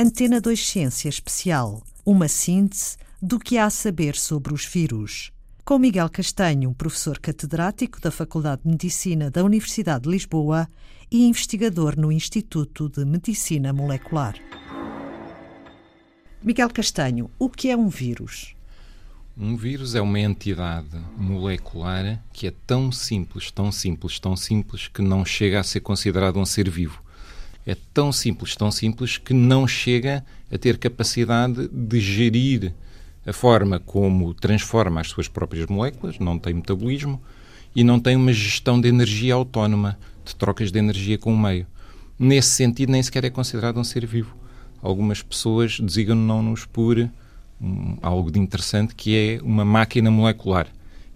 Antena 0.00 0.40
2 0.40 0.64
Ciência 0.64 1.08
Especial, 1.08 1.82
uma 2.06 2.28
síntese 2.28 2.96
do 3.20 3.36
que 3.36 3.58
há 3.58 3.64
a 3.64 3.70
saber 3.70 4.14
sobre 4.14 4.54
os 4.54 4.64
vírus. 4.64 5.32
Com 5.64 5.76
Miguel 5.76 6.08
Castanho, 6.08 6.72
professor 6.72 7.18
catedrático 7.18 8.00
da 8.00 8.12
Faculdade 8.12 8.62
de 8.62 8.68
Medicina 8.68 9.28
da 9.28 9.42
Universidade 9.42 10.04
de 10.04 10.10
Lisboa 10.10 10.68
e 11.10 11.26
investigador 11.26 11.98
no 11.98 12.12
Instituto 12.12 12.88
de 12.88 13.04
Medicina 13.04 13.72
Molecular. 13.72 14.36
Miguel 16.40 16.70
Castanho, 16.70 17.28
o 17.36 17.50
que 17.50 17.68
é 17.68 17.76
um 17.76 17.88
vírus? 17.88 18.54
Um 19.36 19.56
vírus 19.56 19.96
é 19.96 20.00
uma 20.00 20.20
entidade 20.20 20.96
molecular 21.16 22.24
que 22.32 22.46
é 22.46 22.54
tão 22.64 22.92
simples, 22.92 23.50
tão 23.50 23.72
simples, 23.72 24.20
tão 24.20 24.36
simples 24.36 24.86
que 24.86 25.02
não 25.02 25.24
chega 25.24 25.58
a 25.58 25.64
ser 25.64 25.80
considerado 25.80 26.38
um 26.38 26.46
ser 26.46 26.70
vivo 26.70 27.02
é 27.68 27.76
tão 27.92 28.10
simples, 28.10 28.56
tão 28.56 28.70
simples, 28.70 29.18
que 29.18 29.34
não 29.34 29.68
chega 29.68 30.24
a 30.50 30.56
ter 30.56 30.78
capacidade 30.78 31.68
de 31.68 32.00
gerir 32.00 32.72
a 33.26 33.32
forma 33.34 33.78
como 33.78 34.32
transforma 34.32 35.02
as 35.02 35.08
suas 35.08 35.28
próprias 35.28 35.66
moléculas, 35.66 36.18
não 36.18 36.38
tem 36.38 36.54
metabolismo 36.54 37.20
e 37.76 37.84
não 37.84 38.00
tem 38.00 38.16
uma 38.16 38.32
gestão 38.32 38.80
de 38.80 38.88
energia 38.88 39.34
autónoma, 39.34 39.98
de 40.24 40.34
trocas 40.34 40.72
de 40.72 40.78
energia 40.78 41.18
com 41.18 41.34
o 41.34 41.38
meio. 41.38 41.66
Nesse 42.18 42.48
sentido, 42.48 42.90
nem 42.90 43.02
sequer 43.02 43.26
é 43.26 43.30
considerado 43.30 43.78
um 43.78 43.84
ser 43.84 44.06
vivo. 44.06 44.34
Algumas 44.80 45.22
pessoas 45.22 45.78
designam-nos 45.78 46.64
por 46.64 46.98
um, 47.60 47.98
algo 48.00 48.32
de 48.32 48.38
interessante 48.38 48.94
que 48.94 49.14
é 49.14 49.42
uma 49.42 49.66
máquina 49.66 50.10
molecular. 50.10 50.68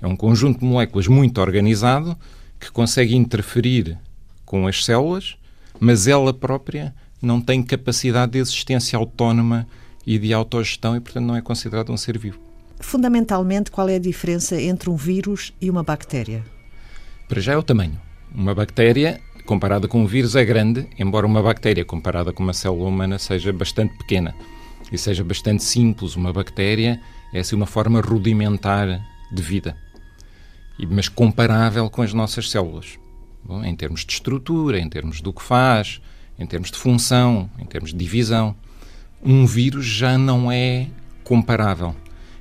É 0.02 0.06
um 0.06 0.14
conjunto 0.14 0.60
de 0.60 0.66
moléculas 0.66 1.08
muito 1.08 1.40
organizado 1.40 2.14
que 2.60 2.70
consegue 2.70 3.16
interferir 3.16 3.96
com 4.44 4.66
as 4.66 4.84
células 4.84 5.38
mas 5.82 6.06
ela 6.06 6.32
própria 6.32 6.94
não 7.20 7.40
tem 7.40 7.60
capacidade 7.60 8.32
de 8.32 8.38
existência 8.38 8.96
autónoma 8.96 9.66
e 10.06 10.16
de 10.16 10.32
autogestão 10.32 10.94
e, 10.94 11.00
portanto, 11.00 11.24
não 11.24 11.34
é 11.34 11.42
considerada 11.42 11.90
um 11.90 11.96
ser 11.96 12.16
vivo. 12.16 12.38
Fundamentalmente, 12.78 13.68
qual 13.68 13.88
é 13.88 13.96
a 13.96 13.98
diferença 13.98 14.60
entre 14.62 14.88
um 14.88 14.94
vírus 14.94 15.52
e 15.60 15.68
uma 15.68 15.82
bactéria? 15.82 16.44
Para 17.28 17.40
já 17.40 17.54
é 17.54 17.56
o 17.56 17.64
tamanho. 17.64 18.00
Uma 18.32 18.54
bactéria, 18.54 19.20
comparada 19.44 19.88
com 19.88 20.02
um 20.02 20.06
vírus, 20.06 20.36
é 20.36 20.44
grande, 20.44 20.86
embora 20.96 21.26
uma 21.26 21.42
bactéria, 21.42 21.84
comparada 21.84 22.32
com 22.32 22.44
uma 22.44 22.52
célula 22.52 22.88
humana, 22.88 23.18
seja 23.18 23.52
bastante 23.52 23.98
pequena 23.98 24.36
e 24.92 24.96
seja 24.96 25.24
bastante 25.24 25.64
simples. 25.64 26.14
Uma 26.14 26.32
bactéria 26.32 27.00
é 27.34 27.40
assim 27.40 27.56
uma 27.56 27.66
forma 27.66 28.00
rudimentar 28.00 29.04
de 29.32 29.42
vida, 29.42 29.76
mas 30.88 31.08
comparável 31.08 31.90
com 31.90 32.02
as 32.02 32.14
nossas 32.14 32.48
células. 32.48 33.02
Bom, 33.44 33.64
em 33.64 33.74
termos 33.74 34.04
de 34.04 34.12
estrutura, 34.12 34.78
em 34.78 34.88
termos 34.88 35.20
do 35.20 35.32
que 35.32 35.42
faz, 35.42 36.00
em 36.38 36.46
termos 36.46 36.70
de 36.70 36.78
função, 36.78 37.50
em 37.58 37.64
termos 37.64 37.90
de 37.90 37.98
divisão. 37.98 38.54
Um 39.22 39.46
vírus 39.46 39.84
já 39.84 40.16
não 40.18 40.50
é 40.50 40.88
comparável. 41.24 41.94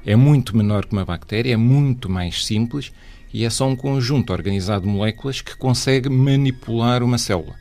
É 0.05 0.15
muito 0.15 0.57
menor 0.57 0.85
que 0.85 0.93
uma 0.93 1.05
bactéria, 1.05 1.53
é 1.53 1.57
muito 1.57 2.09
mais 2.09 2.45
simples 2.45 2.91
e 3.33 3.45
é 3.45 3.49
só 3.49 3.67
um 3.67 3.75
conjunto 3.75 4.33
organizado 4.33 4.85
de 4.85 4.91
moléculas 4.91 5.41
que 5.41 5.55
consegue 5.55 6.09
manipular 6.09 7.03
uma 7.03 7.17
célula. 7.17 7.55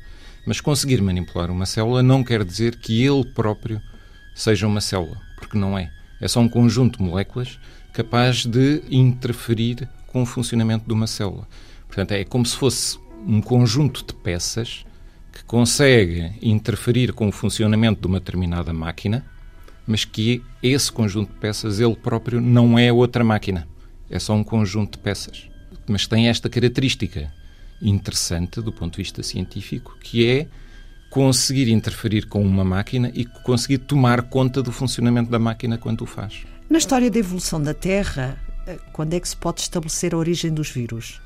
Mas 0.47 0.61
conseguir 0.61 1.03
manipular 1.03 1.51
uma 1.51 1.67
célula 1.67 2.03
não 2.03 2.25
quer 2.25 2.45
dizer 2.45 2.77
que 2.77 3.05
ele 3.05 3.25
próprio 3.25 3.81
seja 4.35 4.67
uma 4.67 4.81
célula, 4.81 5.21
porque 5.37 5.59
não 5.59 5.79
é. 5.79 5.91
É 6.21 6.27
só 6.29 6.41
um 6.41 6.49
conjunto 6.49 6.99
de 6.99 7.05
moléculas 7.05 7.59
capaz 7.93 8.47
de 8.47 8.83
interferir 8.91 9.89
com 10.07 10.23
o 10.23 10.27
funcionamento 10.27 10.87
de 10.87 10.93
uma 10.93 11.07
célula. 11.07 11.47
Portanto, 11.87 12.13
é 12.13 12.25
como 12.25 12.47
se 12.47 12.57
fosse 12.57 12.99
um 13.27 13.41
conjunto 13.41 14.05
de 14.07 14.15
peças 14.15 14.85
que 15.33 15.45
consegue 15.45 16.33
interferir 16.43 17.13
com 17.13 17.29
o 17.29 17.33
funcionamento 17.33 18.01
de 18.01 18.07
uma 18.07 18.19
determinada 18.19 18.73
máquina, 18.73 19.25
mas 19.87 20.05
que 20.05 20.43
esse 20.63 20.91
conjunto 20.91 21.33
de 21.33 21.39
peças 21.39 21.81
ele 21.81 21.97
próprio 21.97 22.41
não 22.41 22.79
é 22.79 22.93
outra 22.93 23.25
máquina, 23.25 23.69
é 24.09 24.19
só 24.19 24.35
um 24.35 24.45
conjunto 24.45 24.99
de 24.99 25.03
peças. 25.03 25.49
Mas 25.89 26.07
tem 26.07 26.29
esta 26.29 26.49
característica 26.49 27.33
interessante 27.81 28.61
do 28.61 28.73
ponto 28.73 28.93
de 28.93 28.99
vista 28.99 29.23
científico, 29.23 29.97
que 30.01 30.27
é 30.27 30.47
conseguir 31.11 31.69
interferir 31.71 32.27
com 32.27 32.43
uma 32.43 32.65
máquina 32.65 33.11
e 33.15 33.25
conseguir 33.25 33.79
tomar 33.79 34.23
conta 34.23 34.63
do 34.63 34.71
funcionamento 34.71 35.31
da 35.31 35.39
máquina 35.39 35.77
quando 35.77 36.03
o 36.03 36.07
faz. 36.07 36.45
Na 36.69 36.79
história 36.79 37.11
da 37.11 37.19
evolução 37.19 37.61
da 37.61 37.75
Terra, 37.75 38.39
eh, 38.67 38.79
quando 38.93 39.15
é 39.15 39.21
que 39.21 39.29
se 39.29 39.37
pode 39.37 39.61
estabelecer 39.61 40.15
a 40.15 40.19
origem 40.19 40.53
dos 40.53 40.71
vírus? 40.71 41.21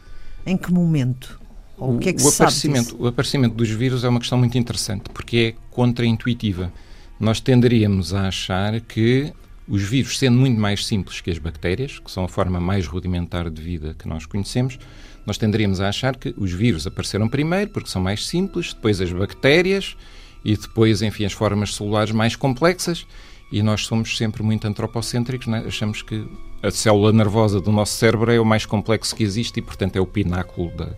Em 0.46 0.56
que 0.56 0.72
momento? 0.72 1.38
O, 1.76 1.98
que 1.98 2.10
é 2.10 2.12
que 2.12 2.22
o, 2.22 2.28
aparecimento, 2.28 2.96
o 2.98 3.06
aparecimento 3.06 3.54
dos 3.54 3.70
vírus 3.70 4.04
é 4.04 4.08
uma 4.08 4.20
questão 4.20 4.38
muito 4.38 4.56
interessante, 4.56 5.04
porque 5.12 5.54
é 5.54 5.74
contraintuitiva. 5.74 6.72
Nós 7.18 7.40
tenderíamos 7.40 8.14
a 8.14 8.28
achar 8.28 8.80
que 8.80 9.32
os 9.66 9.82
vírus, 9.82 10.18
sendo 10.18 10.38
muito 10.38 10.60
mais 10.60 10.84
simples 10.86 11.20
que 11.20 11.30
as 11.30 11.38
bactérias, 11.38 11.98
que 11.98 12.10
são 12.10 12.24
a 12.24 12.28
forma 12.28 12.60
mais 12.60 12.86
rudimentar 12.86 13.50
de 13.50 13.62
vida 13.62 13.94
que 13.98 14.06
nós 14.06 14.26
conhecemos, 14.26 14.78
nós 15.26 15.38
tenderíamos 15.38 15.80
a 15.80 15.88
achar 15.88 16.16
que 16.16 16.34
os 16.36 16.52
vírus 16.52 16.86
apareceram 16.86 17.28
primeiro 17.28 17.70
porque 17.70 17.88
são 17.88 18.02
mais 18.02 18.26
simples, 18.26 18.74
depois 18.74 19.00
as 19.00 19.10
bactérias 19.10 19.96
e 20.44 20.56
depois, 20.56 21.00
enfim, 21.00 21.24
as 21.24 21.32
formas 21.32 21.74
celulares 21.74 22.12
mais 22.12 22.36
complexas. 22.36 23.06
E 23.50 23.62
nós 23.62 23.86
somos 23.86 24.16
sempre 24.16 24.42
muito 24.42 24.66
antropocêntricos, 24.66 25.46
né? 25.46 25.64
achamos 25.66 26.02
que 26.02 26.26
a 26.62 26.70
célula 26.70 27.12
nervosa 27.12 27.60
do 27.60 27.70
nosso 27.70 27.96
cérebro 27.96 28.32
é 28.32 28.40
o 28.40 28.44
mais 28.44 28.66
complexo 28.66 29.14
que 29.14 29.22
existe 29.22 29.58
e, 29.58 29.62
portanto, 29.62 29.96
é 29.96 30.00
o 30.00 30.06
pináculo 30.06 30.70
da, 30.76 30.88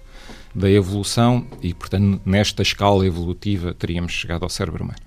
da 0.57 0.71
evolução 0.71 1.47
e, 1.63 1.75
portanto, 1.75 2.19
nesta 2.25 2.63
escala 2.63 3.07
evolutiva 3.07 3.75
teríamos 3.75 4.13
chegado 4.13 4.43
ao 4.43 4.49
cérebro 4.49 4.85
humano. 4.85 4.99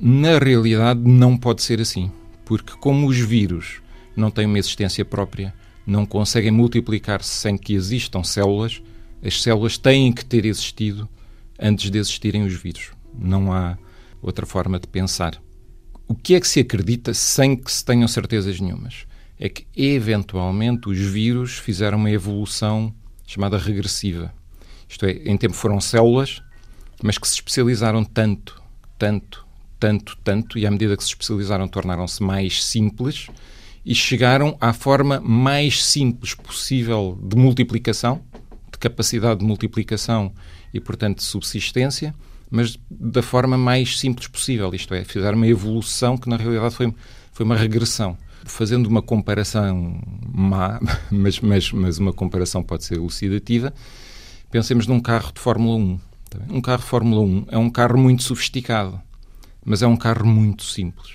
Na 0.00 0.36
realidade, 0.38 1.00
não 1.00 1.36
pode 1.36 1.62
ser 1.62 1.80
assim, 1.80 2.10
porque 2.44 2.72
como 2.80 3.06
os 3.06 3.16
vírus 3.16 3.80
não 4.16 4.32
têm 4.32 4.46
uma 4.46 4.58
existência 4.58 5.04
própria, 5.04 5.54
não 5.86 6.04
conseguem 6.04 6.50
multiplicar-se 6.50 7.30
sem 7.30 7.56
que 7.56 7.72
existam 7.72 8.24
células, 8.24 8.82
as 9.24 9.40
células 9.40 9.78
têm 9.78 10.12
que 10.12 10.24
ter 10.24 10.44
existido 10.44 11.08
antes 11.56 11.88
de 11.88 11.98
existirem 11.98 12.42
os 12.42 12.54
vírus. 12.54 12.90
Não 13.16 13.52
há 13.52 13.78
outra 14.20 14.44
forma 14.44 14.80
de 14.80 14.88
pensar. 14.88 15.40
O 16.08 16.16
que 16.16 16.34
é 16.34 16.40
que 16.40 16.48
se 16.48 16.58
acredita 16.58 17.14
sem 17.14 17.54
que 17.54 17.70
se 17.70 17.84
tenham 17.84 18.08
certezas 18.08 18.58
nenhumas? 18.58 19.06
É 19.38 19.48
que, 19.48 19.66
eventualmente, 19.76 20.88
os 20.88 20.98
vírus 20.98 21.58
fizeram 21.58 21.96
uma 21.96 22.10
evolução 22.10 22.92
chamada 23.24 23.56
regressiva. 23.56 24.34
Isto 24.90 25.06
é, 25.06 25.12
em 25.24 25.36
tempo 25.36 25.54
foram 25.54 25.80
células, 25.80 26.42
mas 27.00 27.16
que 27.16 27.26
se 27.28 27.34
especializaram 27.34 28.04
tanto, 28.04 28.60
tanto, 28.98 29.46
tanto, 29.78 30.18
tanto, 30.24 30.58
e 30.58 30.66
à 30.66 30.70
medida 30.70 30.96
que 30.96 31.04
se 31.04 31.10
especializaram 31.10 31.68
tornaram-se 31.68 32.20
mais 32.20 32.64
simples 32.64 33.28
e 33.86 33.94
chegaram 33.94 34.58
à 34.60 34.72
forma 34.72 35.20
mais 35.20 35.84
simples 35.84 36.34
possível 36.34 37.16
de 37.22 37.36
multiplicação, 37.36 38.20
de 38.70 38.78
capacidade 38.78 39.40
de 39.40 39.46
multiplicação 39.46 40.32
e, 40.74 40.80
portanto, 40.80 41.18
de 41.18 41.24
subsistência, 41.24 42.12
mas 42.50 42.76
da 42.90 43.22
forma 43.22 43.56
mais 43.56 43.96
simples 43.96 44.26
possível. 44.26 44.74
Isto 44.74 44.92
é, 44.92 45.04
fizeram 45.04 45.36
uma 45.36 45.46
evolução 45.46 46.18
que 46.18 46.28
na 46.28 46.36
realidade 46.36 46.74
foi, 46.74 46.92
foi 47.32 47.46
uma 47.46 47.56
regressão. 47.56 48.18
Fazendo 48.44 48.86
uma 48.86 49.02
comparação 49.02 50.02
má, 50.34 50.80
mas, 51.12 51.38
mas, 51.38 51.70
mas 51.70 51.98
uma 51.98 52.12
comparação 52.12 52.60
pode 52.60 52.84
ser 52.84 52.96
elucidativa, 52.96 53.72
Pensemos 54.50 54.88
num 54.88 54.98
carro 54.98 55.32
de 55.32 55.40
Fórmula 55.40 55.76
1. 55.76 56.00
Tá 56.28 56.38
um 56.50 56.60
carro 56.60 56.82
de 56.82 56.88
Fórmula 56.88 57.20
1 57.20 57.46
é 57.50 57.58
um 57.58 57.70
carro 57.70 57.96
muito 57.96 58.24
sofisticado, 58.24 59.00
mas 59.64 59.80
é 59.80 59.86
um 59.86 59.96
carro 59.96 60.26
muito 60.26 60.64
simples. 60.64 61.12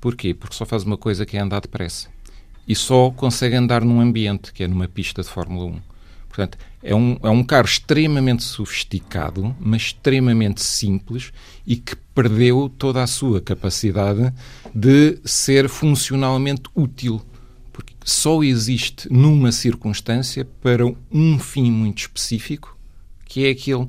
Porquê? 0.00 0.32
Porque 0.32 0.54
só 0.54 0.64
faz 0.64 0.84
uma 0.84 0.96
coisa 0.96 1.26
que 1.26 1.36
é 1.36 1.40
andar 1.40 1.60
depressa. 1.60 2.08
E 2.66 2.76
só 2.76 3.10
consegue 3.10 3.56
andar 3.56 3.84
num 3.84 4.00
ambiente, 4.00 4.52
que 4.52 4.62
é 4.62 4.68
numa 4.68 4.86
pista 4.86 5.20
de 5.20 5.28
Fórmula 5.28 5.66
1. 5.66 5.80
Portanto, 6.28 6.58
é 6.80 6.94
um, 6.94 7.18
é 7.24 7.28
um 7.28 7.42
carro 7.42 7.66
extremamente 7.66 8.44
sofisticado, 8.44 9.56
mas 9.58 9.82
extremamente 9.82 10.62
simples 10.62 11.32
e 11.66 11.74
que 11.74 11.96
perdeu 12.14 12.68
toda 12.78 13.02
a 13.02 13.06
sua 13.08 13.40
capacidade 13.40 14.32
de 14.72 15.18
ser 15.24 15.68
funcionalmente 15.68 16.62
útil 16.72 17.20
porque 17.72 17.92
só 18.04 18.42
existe 18.42 19.06
numa 19.12 19.52
circunstância 19.52 20.46
para 20.62 20.82
um 21.12 21.38
fim 21.38 21.70
muito 21.70 21.98
específico 21.98 22.75
que 23.36 23.44
é 23.44 23.50
aquele. 23.50 23.86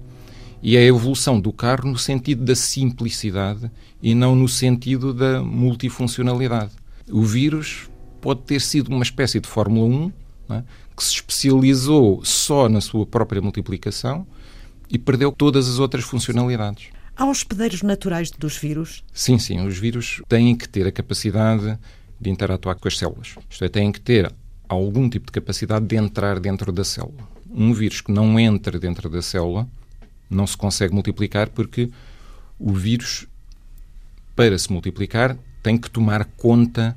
E 0.62 0.76
é 0.76 0.82
a 0.82 0.84
evolução 0.84 1.40
do 1.40 1.54
carro 1.54 1.90
no 1.90 1.98
sentido 1.98 2.44
da 2.44 2.54
simplicidade 2.54 3.72
e 4.04 4.14
não 4.14 4.36
no 4.36 4.50
sentido 4.50 5.14
da 5.14 5.42
multifuncionalidade. 5.42 6.72
O 7.10 7.24
vírus 7.24 7.90
pode 8.20 8.42
ter 8.42 8.60
sido 8.60 8.90
uma 8.90 9.04
espécie 9.04 9.40
de 9.40 9.48
Fórmula 9.48 9.88
1 9.88 10.12
é? 10.50 10.64
que 10.98 11.02
se 11.02 11.14
especializou 11.14 12.20
só 12.26 12.68
na 12.68 12.82
sua 12.82 13.06
própria 13.06 13.42
multiplicação 13.42 14.28
e 14.90 14.98
perdeu 14.98 15.32
todas 15.32 15.70
as 15.70 15.80
outras 15.80 16.04
funcionalidades. 16.04 16.90
Há 17.16 17.26
hospedeiros 17.26 17.82
naturais 17.84 18.32
dos 18.32 18.58
vírus? 18.58 19.02
Sim, 19.14 19.40
sim. 19.40 19.66
Os 19.66 19.78
vírus 19.78 20.22
têm 20.28 20.58
que 20.58 20.68
ter 20.68 20.86
a 20.86 20.92
capacidade 20.92 21.80
de 22.20 22.30
interatuar 22.30 22.76
com 22.76 22.88
as 22.90 22.98
células. 22.98 23.36
Isto 23.50 23.64
é, 23.64 23.70
têm 23.70 23.94
que 23.94 24.02
ter 24.02 24.30
algum 24.68 25.10
tipo 25.10 25.28
de 25.28 25.32
capacidade 25.32 25.86
de 25.86 25.96
entrar 25.96 26.38
dentro 26.38 26.70
da 26.70 26.84
célula 26.84 27.37
um 27.57 27.74
vírus 27.74 28.01
que 28.01 28.12
não 28.12 28.39
entra 28.39 28.80
dentro 28.80 29.09
da 29.09 29.21
célula 29.21 29.68
não 30.30 30.45
se 30.45 30.56
consegue 30.56 30.94
multiplicar 30.94 31.50
porque 31.50 31.89
o 32.59 32.74
vírus 32.74 33.27
para 34.38 34.56
se 34.59 34.71
multiplicar, 34.71 35.36
tem 35.63 35.75
que 35.80 35.89
tomar 35.89 36.24
conta 36.38 36.95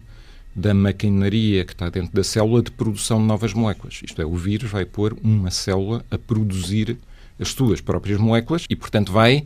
da 0.55 0.75
maquinaria 0.75 1.65
que 1.65 1.73
está 1.73 1.89
dentro 1.89 2.13
da 2.13 2.23
célula 2.23 2.63
de 2.63 2.71
produção 2.71 3.19
de 3.19 3.25
novas 3.25 3.55
moléculas. 3.55 4.03
Isto 4.05 4.21
é, 4.21 4.27
o 4.27 4.37
vírus 4.37 4.71
vai 4.71 4.85
pôr 4.85 5.17
uma 5.23 5.51
célula 5.51 6.05
a 6.11 6.19
produzir 6.19 6.99
as 7.39 7.49
suas 7.49 7.81
próprias 7.81 8.21
moléculas 8.21 8.67
e, 8.69 8.77
portanto, 8.77 9.11
vai, 9.11 9.45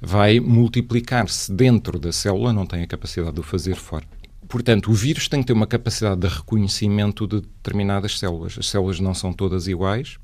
vai 0.00 0.40
multiplicar-se 0.40 1.52
dentro 1.52 1.98
da 1.98 2.10
célula, 2.10 2.54
não 2.54 2.64
tem 2.64 2.82
a 2.82 2.86
capacidade 2.86 3.34
de 3.34 3.40
o 3.40 3.42
fazer 3.42 3.76
fora. 3.76 4.06
Portanto, 4.48 4.90
o 4.90 4.94
vírus 4.94 5.28
tem 5.28 5.40
que 5.40 5.48
ter 5.48 5.52
uma 5.52 5.66
capacidade 5.66 6.18
de 6.18 6.28
reconhecimento 6.28 7.26
de 7.26 7.42
determinadas 7.42 8.18
células. 8.18 8.56
As 8.58 8.68
células 8.70 8.98
não 8.98 9.12
são 9.12 9.30
todas 9.30 9.68
iguais 9.68 10.16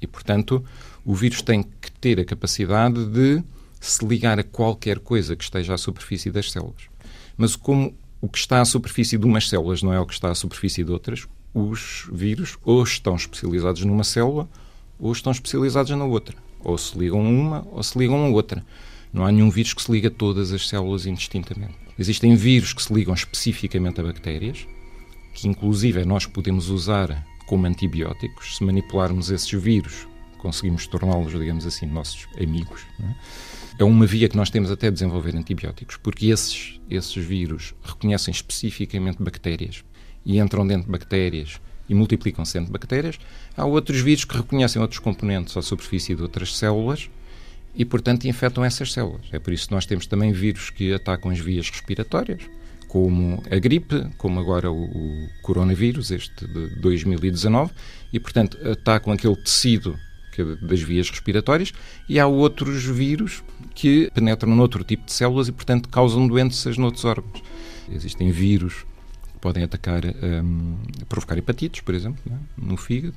e, 0.00 0.06
portanto, 0.06 0.64
o 1.04 1.14
vírus 1.14 1.42
tem 1.42 1.62
que 1.62 1.90
ter 1.92 2.20
a 2.20 2.24
capacidade 2.24 3.04
de 3.06 3.42
se 3.80 4.04
ligar 4.04 4.38
a 4.38 4.44
qualquer 4.44 4.98
coisa 4.98 5.34
que 5.34 5.44
esteja 5.44 5.74
à 5.74 5.78
superfície 5.78 6.30
das 6.30 6.50
células. 6.50 6.82
Mas 7.36 7.56
como 7.56 7.94
o 8.20 8.28
que 8.28 8.38
está 8.38 8.60
à 8.60 8.64
superfície 8.64 9.16
de 9.16 9.24
umas 9.24 9.48
células 9.48 9.82
não 9.82 9.92
é 9.92 9.98
o 9.98 10.06
que 10.06 10.12
está 10.12 10.30
à 10.30 10.34
superfície 10.34 10.84
de 10.84 10.92
outras, 10.92 11.26
os 11.54 12.06
vírus 12.12 12.58
ou 12.62 12.82
estão 12.82 13.16
especializados 13.16 13.84
numa 13.84 14.04
célula 14.04 14.48
ou 14.98 15.10
estão 15.12 15.32
especializados 15.32 15.90
na 15.96 16.04
outra. 16.04 16.36
Ou 16.62 16.76
se 16.76 16.96
ligam 16.98 17.20
a 17.20 17.28
uma 17.28 17.66
ou 17.72 17.82
se 17.82 17.98
ligam 17.98 18.24
a 18.24 18.28
outra. 18.28 18.64
Não 19.12 19.24
há 19.24 19.32
nenhum 19.32 19.50
vírus 19.50 19.72
que 19.72 19.82
se 19.82 19.90
liga 19.90 20.08
a 20.08 20.10
todas 20.10 20.52
as 20.52 20.68
células 20.68 21.06
indistintamente. 21.06 21.74
Existem 21.98 22.34
vírus 22.36 22.72
que 22.72 22.82
se 22.82 22.92
ligam 22.92 23.14
especificamente 23.14 24.00
a 24.00 24.04
bactérias, 24.04 24.66
que 25.34 25.48
inclusive 25.48 26.04
nós 26.04 26.26
podemos 26.26 26.68
usar 26.68 27.26
como 27.50 27.66
antibióticos. 27.66 28.58
Se 28.58 28.64
manipularmos 28.64 29.28
esses 29.28 29.50
vírus, 29.50 30.06
conseguimos 30.38 30.86
torná-los, 30.86 31.32
digamos 31.32 31.66
assim, 31.66 31.84
nossos 31.84 32.28
amigos. 32.40 32.82
É? 33.02 33.82
é 33.82 33.84
uma 33.84 34.06
via 34.06 34.28
que 34.28 34.36
nós 34.36 34.50
temos 34.50 34.70
até 34.70 34.88
desenvolver 34.88 35.34
antibióticos, 35.34 35.96
porque 35.96 36.26
esses, 36.26 36.80
esses 36.88 37.16
vírus 37.16 37.74
reconhecem 37.82 38.30
especificamente 38.30 39.20
bactérias 39.20 39.82
e 40.24 40.38
entram 40.38 40.64
dentro 40.64 40.84
de 40.84 40.92
bactérias 40.92 41.60
e 41.88 41.94
multiplicam-se 41.94 42.54
dentro 42.54 42.66
de 42.66 42.72
bactérias. 42.72 43.18
Há 43.56 43.64
outros 43.64 44.00
vírus 44.00 44.24
que 44.24 44.36
reconhecem 44.36 44.80
outros 44.80 45.00
componentes 45.00 45.56
à 45.56 45.62
superfície 45.62 46.14
de 46.14 46.22
outras 46.22 46.56
células 46.56 47.10
e, 47.74 47.84
portanto, 47.84 48.26
infectam 48.26 48.64
essas 48.64 48.92
células. 48.92 49.26
É 49.32 49.40
por 49.40 49.52
isso 49.52 49.66
que 49.66 49.74
nós 49.74 49.86
temos 49.86 50.06
também 50.06 50.30
vírus 50.30 50.70
que 50.70 50.94
atacam 50.94 51.32
as 51.32 51.40
vias 51.40 51.68
respiratórias, 51.68 52.44
como 52.90 53.40
a 53.48 53.56
gripe, 53.56 54.04
como 54.18 54.40
agora 54.40 54.68
o, 54.68 54.82
o 54.82 55.28
coronavírus, 55.42 56.10
este 56.10 56.44
de 56.44 56.74
2019, 56.80 57.70
e, 58.12 58.18
portanto, 58.18 58.58
atacam 58.68 59.12
aquele 59.12 59.36
tecido 59.36 59.96
é 60.36 60.66
das 60.66 60.80
vias 60.80 61.08
respiratórias, 61.08 61.72
e 62.08 62.18
há 62.18 62.26
outros 62.26 62.82
vírus 62.82 63.44
que 63.74 64.10
penetram 64.12 64.56
noutro 64.56 64.82
tipo 64.82 65.04
de 65.04 65.12
células 65.12 65.46
e, 65.48 65.52
portanto, 65.52 65.88
causam 65.88 66.26
doenças 66.26 66.76
noutros 66.78 67.04
órgãos. 67.04 67.42
Existem 67.92 68.32
vírus 68.32 68.86
que 69.32 69.38
podem 69.38 69.62
atacar, 69.62 70.02
um, 70.04 70.78
provocar 71.08 71.38
hepatites, 71.38 71.82
por 71.82 71.94
exemplo, 71.94 72.20
é? 72.28 72.36
no 72.56 72.76
fígado, 72.76 73.14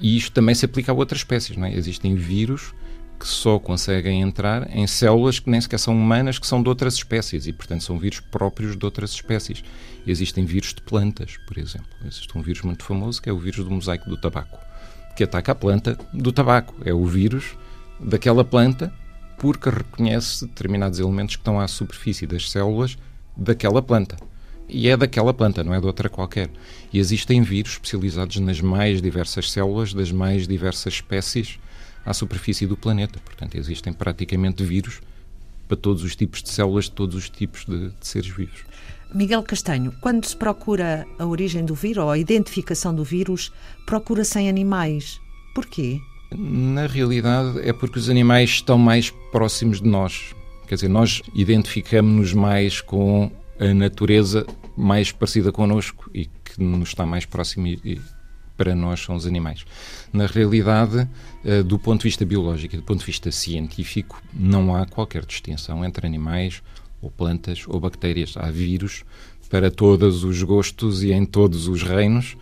e 0.00 0.16
isto 0.16 0.32
também 0.32 0.56
se 0.56 0.64
aplica 0.64 0.90
a 0.90 0.94
outras 0.94 1.20
espécies. 1.20 1.56
É? 1.56 1.76
Existem 1.76 2.16
vírus 2.16 2.74
que 3.18 3.26
só 3.26 3.58
conseguem 3.58 4.22
entrar 4.22 4.68
em 4.74 4.86
células 4.86 5.38
que 5.38 5.48
nem 5.48 5.60
sequer 5.60 5.78
são 5.78 5.94
humanas, 5.94 6.38
que 6.38 6.46
são 6.46 6.62
de 6.62 6.68
outras 6.68 6.94
espécies, 6.94 7.46
e, 7.46 7.52
portanto, 7.52 7.82
são 7.82 7.98
vírus 7.98 8.20
próprios 8.20 8.76
de 8.76 8.84
outras 8.84 9.12
espécies. 9.12 9.62
Existem 10.06 10.44
vírus 10.44 10.74
de 10.74 10.82
plantas, 10.82 11.36
por 11.46 11.58
exemplo. 11.58 11.88
Existe 12.04 12.36
um 12.36 12.42
vírus 12.42 12.62
muito 12.62 12.84
famoso 12.84 13.22
que 13.22 13.28
é 13.28 13.32
o 13.32 13.38
vírus 13.38 13.64
do 13.64 13.70
mosaico 13.70 14.08
do 14.08 14.16
tabaco, 14.16 14.58
que 15.16 15.24
ataca 15.24 15.52
a 15.52 15.54
planta 15.54 15.98
do 16.12 16.32
tabaco. 16.32 16.74
É 16.84 16.92
o 16.92 17.06
vírus 17.06 17.56
daquela 17.98 18.44
planta 18.44 18.92
porque 19.38 19.70
reconhece 19.70 20.46
determinados 20.46 20.98
elementos 20.98 21.36
que 21.36 21.40
estão 21.40 21.58
à 21.58 21.66
superfície 21.66 22.26
das 22.26 22.50
células 22.50 22.96
daquela 23.36 23.82
planta. 23.82 24.16
E 24.68 24.88
é 24.88 24.96
daquela 24.96 25.34
planta, 25.34 25.62
não 25.62 25.74
é 25.74 25.80
de 25.80 25.86
outra 25.86 26.08
qualquer. 26.08 26.50
E 26.92 26.98
existem 26.98 27.42
vírus 27.42 27.72
especializados 27.72 28.36
nas 28.38 28.60
mais 28.60 29.02
diversas 29.02 29.50
células, 29.50 29.92
das 29.92 30.10
mais 30.10 30.48
diversas 30.48 30.94
espécies 30.94 31.58
à 32.04 32.12
superfície 32.12 32.66
do 32.66 32.76
planeta. 32.76 33.18
Portanto, 33.24 33.56
existem 33.56 33.92
praticamente 33.92 34.62
vírus 34.62 35.00
para 35.66 35.76
todos 35.76 36.02
os 36.02 36.14
tipos 36.14 36.42
de 36.42 36.50
células, 36.50 36.84
de 36.84 36.92
todos 36.92 37.14
os 37.14 37.30
tipos 37.30 37.64
de, 37.64 37.88
de 37.88 38.06
seres 38.06 38.28
vivos. 38.28 38.64
Miguel 39.14 39.42
Castanho, 39.42 39.92
quando 40.00 40.24
se 40.24 40.36
procura 40.36 41.06
a 41.18 41.24
origem 41.24 41.64
do 41.64 41.74
vírus 41.74 42.02
ou 42.02 42.10
a 42.10 42.18
identificação 42.18 42.94
do 42.94 43.04
vírus, 43.04 43.52
procura-se 43.86 44.38
em 44.40 44.48
animais. 44.48 45.20
Porquê? 45.54 46.00
Na 46.36 46.86
realidade, 46.86 47.60
é 47.60 47.72
porque 47.72 47.98
os 47.98 48.10
animais 48.10 48.50
estão 48.50 48.76
mais 48.76 49.10
próximos 49.30 49.80
de 49.80 49.88
nós. 49.88 50.34
Quer 50.66 50.74
dizer, 50.74 50.88
nós 50.88 51.22
identificamos-nos 51.34 52.32
mais 52.32 52.80
com 52.80 53.30
a 53.58 53.72
natureza 53.72 54.44
mais 54.76 55.12
parecida 55.12 55.52
connosco 55.52 56.10
e 56.12 56.26
que 56.26 56.60
nos 56.60 56.88
está 56.88 57.06
mais 57.06 57.24
próximo 57.24 57.68
e, 57.68 58.00
para 58.56 58.74
nós 58.74 59.00
são 59.00 59.14
os 59.14 59.26
animais. 59.26 59.64
Na 60.12 60.26
realidade, 60.26 61.08
eh, 61.44 61.62
do 61.62 61.78
ponto 61.78 62.00
de 62.00 62.04
vista 62.04 62.24
biológico 62.24 62.74
e 62.74 62.78
do 62.78 62.84
ponto 62.84 63.00
de 63.00 63.06
vista 63.06 63.30
científico, 63.30 64.22
não 64.32 64.74
há 64.74 64.86
qualquer 64.86 65.24
distinção 65.24 65.84
entre 65.84 66.06
animais 66.06 66.62
ou 67.02 67.10
plantas 67.10 67.64
ou 67.66 67.78
bactérias. 67.80 68.34
Há 68.36 68.50
vírus 68.50 69.04
para 69.50 69.70
todos 69.70 70.24
os 70.24 70.42
gostos 70.42 71.02
e 71.02 71.12
em 71.12 71.24
todos 71.24 71.68
os 71.68 71.82
reinos. 71.82 72.36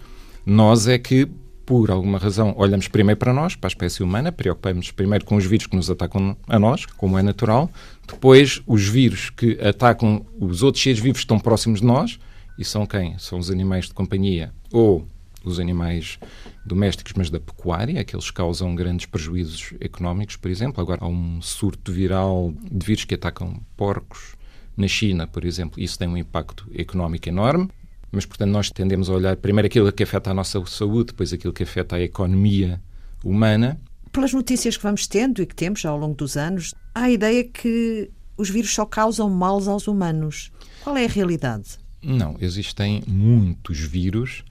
Nós 0.47 0.87
é 0.87 0.99
que, 0.99 1.27
por 1.67 1.91
alguma 1.91 2.19
razão, 2.19 2.55
olhamos 2.57 2.89
primeiro 2.89 3.19
para 3.19 3.33
nós, 3.33 3.55
para 3.55 3.69
a 3.69 3.73
espécie 3.73 4.03
humana, 4.03 4.33
preocupamos 4.33 4.91
primeiro 4.91 5.25
com 5.25 5.37
os 5.37 5.45
vírus 5.45 5.67
que 5.67 5.77
nos 5.77 5.91
atacam 5.91 6.37
a 6.49 6.59
nós, 6.59 6.87
como 6.87 7.19
é 7.19 7.23
natural, 7.23 7.71
depois 8.07 8.63
os 8.67 8.87
vírus 8.87 9.31
que 9.31 9.59
atacam 9.61 10.25
os 10.39 10.63
outros 10.63 10.83
seres 10.83 10.99
vivos 10.99 11.19
que 11.19 11.25
estão 11.25 11.39
próximos 11.39 11.81
de 11.81 11.87
nós, 11.87 12.19
e 12.59 12.65
são 12.65 12.87
quem? 12.87 13.17
São 13.19 13.39
os 13.39 13.51
animais 13.51 13.87
de 13.87 13.95
companhia 13.95 14.53
ou 14.73 15.07
os 15.45 15.59
animais 15.59 16.19
domésticos, 16.65 17.13
mas 17.17 17.31
da 17.31 17.41
pecuária, 17.41 18.01
aqueles 18.01 18.31
que 18.31 18.37
causam 18.37 18.75
grandes 18.75 19.07
prejuízos 19.07 19.75
económicos, 19.81 20.37
por 20.37 20.51
exemplo. 20.51 20.81
Agora 20.81 21.05
há 21.05 21.09
um 21.09 21.41
surto 21.43 21.93
viral 21.93 22.53
de 22.71 22.87
vírus 22.87 23.05
que 23.05 23.15
atacam 23.15 23.61
porcos 23.77 24.35
na 24.77 24.89
China, 24.89 25.27
por 25.27 25.45
exemplo. 25.45 25.81
Isso 25.81 25.99
tem 25.99 26.09
um 26.09 26.17
impacto 26.17 26.67
económico 26.75 27.29
enorme. 27.29 27.69
Mas, 28.11 28.27
portanto, 28.27 28.51
nós 28.51 28.71
tendemos 28.71 29.09
a 29.09 29.15
olhar 29.15 29.37
primeiro 29.37 29.67
aquilo 29.67 29.91
que 29.91 30.03
afeta 30.03 30.31
a 30.31 30.35
nossa 30.35 30.63
saúde, 30.67 31.07
depois 31.07 31.33
aquilo 31.33 31.53
que 31.53 31.63
afeta 31.63 31.97
a 31.97 32.01
economia 32.01 32.81
humana. 33.25 33.81
Pelas 34.13 34.35
notícias 34.35 34.77
que 34.77 34.83
vamos 34.83 35.07
tendo 35.07 35.41
e 35.41 35.47
que 35.47 35.55
temos 35.55 35.85
ao 35.87 35.97
longo 35.97 36.15
dos 36.15 36.37
anos, 36.37 36.75
há 36.95 37.05
a 37.05 37.11
ideia 37.11 37.43
que 37.43 38.11
os 38.37 38.51
vírus 38.51 38.75
só 38.75 38.85
causam 38.85 39.31
males 39.31 39.67
aos 39.67 39.87
humanos. 39.87 40.53
Qual 40.85 40.95
é 40.97 41.07
a 41.07 41.09
realidade? 41.09 41.79
Não, 42.03 42.37
existem 42.41 43.03
muitos 43.07 43.79
vírus 43.79 44.45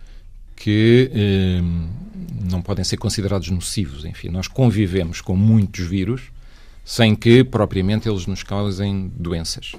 que 0.62 1.10
eh, 1.12 1.60
não 2.48 2.62
podem 2.62 2.86
ser 2.86 2.96
considerados 2.98 3.50
nocivos. 3.50 4.06
Enfim, 4.06 4.30
nós 4.30 4.48
convivemos 4.48 5.20
com 5.20 5.36
muitos 5.36 5.88
vírus 5.88 6.32
sem 6.86 7.16
que 7.16 7.44
propriamente 7.44 8.08
eles 8.08 8.28
nos 8.28 8.44
causem 8.44 9.12
doenças. 9.16 9.72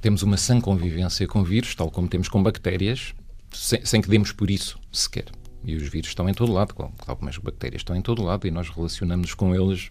Temos 0.00 0.22
uma 0.22 0.36
sã 0.36 0.60
convivência 0.60 1.26
com 1.26 1.42
vírus, 1.42 1.74
tal 1.74 1.90
como 1.90 2.06
temos 2.06 2.28
com 2.28 2.40
bactérias, 2.40 3.12
sem, 3.52 3.84
sem 3.84 4.00
que 4.00 4.08
demos 4.08 4.30
por 4.30 4.48
isso 4.48 4.78
sequer. 4.92 5.24
E 5.64 5.74
os 5.74 5.88
vírus 5.88 6.10
estão 6.10 6.28
em 6.28 6.34
todo 6.34 6.52
lado, 6.52 6.72
tal 7.04 7.16
como 7.16 7.28
as 7.28 7.38
bactérias 7.38 7.80
estão 7.80 7.96
em 7.96 8.02
todo 8.02 8.22
lado, 8.22 8.46
e 8.46 8.50
nós 8.52 8.68
relacionamos 8.68 9.34
com 9.34 9.52
eles 9.52 9.90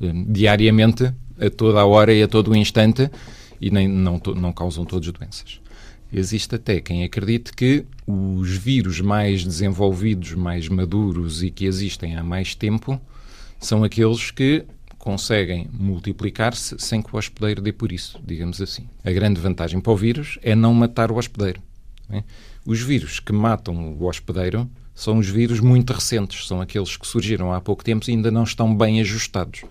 eh, 0.00 0.12
diariamente, 0.28 1.12
a 1.40 1.50
toda 1.50 1.80
a 1.80 1.84
hora 1.84 2.14
e 2.14 2.22
a 2.22 2.28
todo 2.28 2.52
o 2.52 2.56
instante, 2.56 3.10
e 3.60 3.68
nem, 3.68 3.88
não, 3.88 4.20
não 4.36 4.52
causam 4.52 4.84
todas 4.84 5.10
doenças. 5.10 5.61
Existe 6.12 6.54
até 6.54 6.78
quem 6.80 7.04
acredite 7.04 7.52
que 7.54 7.86
os 8.06 8.50
vírus 8.50 9.00
mais 9.00 9.44
desenvolvidos, 9.44 10.34
mais 10.34 10.68
maduros 10.68 11.42
e 11.42 11.50
que 11.50 11.64
existem 11.64 12.16
há 12.16 12.22
mais 12.22 12.54
tempo 12.54 13.00
são 13.58 13.82
aqueles 13.82 14.30
que 14.30 14.64
conseguem 14.98 15.68
multiplicar-se 15.72 16.76
sem 16.78 17.00
que 17.00 17.14
o 17.14 17.18
hospedeiro 17.18 17.62
dê 17.62 17.72
por 17.72 17.90
isso, 17.90 18.20
digamos 18.24 18.60
assim. 18.60 18.86
A 19.02 19.10
grande 19.10 19.40
vantagem 19.40 19.80
para 19.80 19.92
o 19.92 19.96
vírus 19.96 20.38
é 20.42 20.54
não 20.54 20.74
matar 20.74 21.10
o 21.10 21.16
hospedeiro. 21.16 21.62
É? 22.10 22.22
Os 22.66 22.80
vírus 22.80 23.18
que 23.18 23.32
matam 23.32 23.94
o 23.94 24.04
hospedeiro 24.04 24.68
são 24.94 25.18
os 25.18 25.28
vírus 25.28 25.60
muito 25.60 25.92
recentes, 25.94 26.46
são 26.46 26.60
aqueles 26.60 26.96
que 26.96 27.06
surgiram 27.06 27.52
há 27.52 27.60
pouco 27.60 27.82
tempo 27.82 28.04
e 28.06 28.12
ainda 28.12 28.30
não 28.30 28.44
estão 28.44 28.76
bem 28.76 29.00
ajustados. 29.00 29.62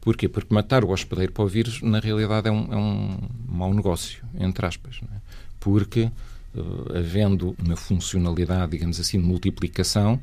Porquê? 0.00 0.28
Porque 0.28 0.52
matar 0.52 0.84
o 0.84 0.90
hospedeiro 0.90 1.32
para 1.32 1.44
o 1.44 1.48
vírus, 1.48 1.80
na 1.82 2.00
realidade, 2.00 2.48
é 2.48 2.50
um, 2.50 2.72
é 2.72 2.76
um 2.76 3.18
mau 3.46 3.72
negócio, 3.72 4.24
entre 4.38 4.66
aspas. 4.66 5.00
Porque, 5.60 6.10
uh, 6.54 6.96
havendo 6.96 7.56
uma 7.62 7.76
funcionalidade, 7.76 8.72
digamos 8.72 8.98
assim, 9.00 9.20
de 9.20 9.26
multiplicação, 9.26 10.20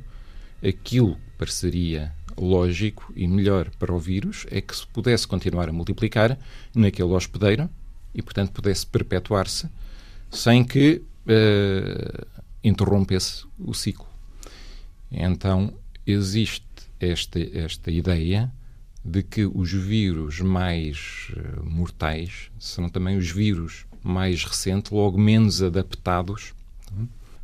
aquilo 0.63 1.15
que 1.15 1.31
pareceria 1.37 2.13
lógico 2.37 3.13
e 3.15 3.27
melhor 3.27 3.69
para 3.79 3.93
o 3.93 3.99
vírus 3.99 4.45
é 4.49 4.59
que 4.61 4.75
se 4.75 4.85
pudesse 4.87 5.27
continuar 5.27 5.69
a 5.69 5.73
multiplicar 5.73 6.37
naquele 6.73 7.09
hospedeiro 7.09 7.69
e, 8.13 8.21
portanto, 8.21 8.51
pudesse 8.51 8.85
perpetuar-se 8.85 9.69
sem 10.29 10.63
que 10.63 11.01
uh, 11.27 12.27
interrompesse 12.63 13.45
o 13.59 13.73
ciclo. 13.73 14.07
Então, 15.11 15.73
existe 16.05 16.65
esta, 16.99 17.39
esta 17.39 17.91
ideia 17.91 18.51
de 19.03 19.21
que 19.21 19.45
os 19.45 19.71
vírus 19.71 20.39
mais 20.41 21.27
uh, 21.31 21.63
mortais 21.63 22.49
são 22.57 22.89
também 22.89 23.17
os 23.17 23.29
vírus 23.29 23.85
mais 24.05 24.43
recente, 24.43 24.93
logo 24.93 25.17
menos 25.17 25.63
adaptados 25.63 26.53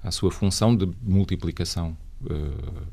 à 0.03 0.11
sua 0.11 0.31
função 0.31 0.75
de 0.75 0.87
multiplicação 1.01 1.97
uh, 2.23 2.87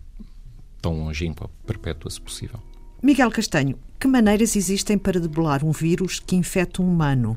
tão 0.81 0.99
longínqua, 0.99 1.51
perpétua, 1.67 2.11
se 2.11 2.21
possível. 2.21 2.61
Miguel 3.03 3.31
Castanho, 3.31 3.79
que 4.01 4.09
maneiras 4.09 4.57
existem 4.57 4.97
para 4.97 5.21
debelar 5.21 5.65
um 5.65 5.71
vírus 5.71 6.19
que 6.19 6.35
infecta 6.35 6.83
um 6.83 6.91
humano? 6.91 7.37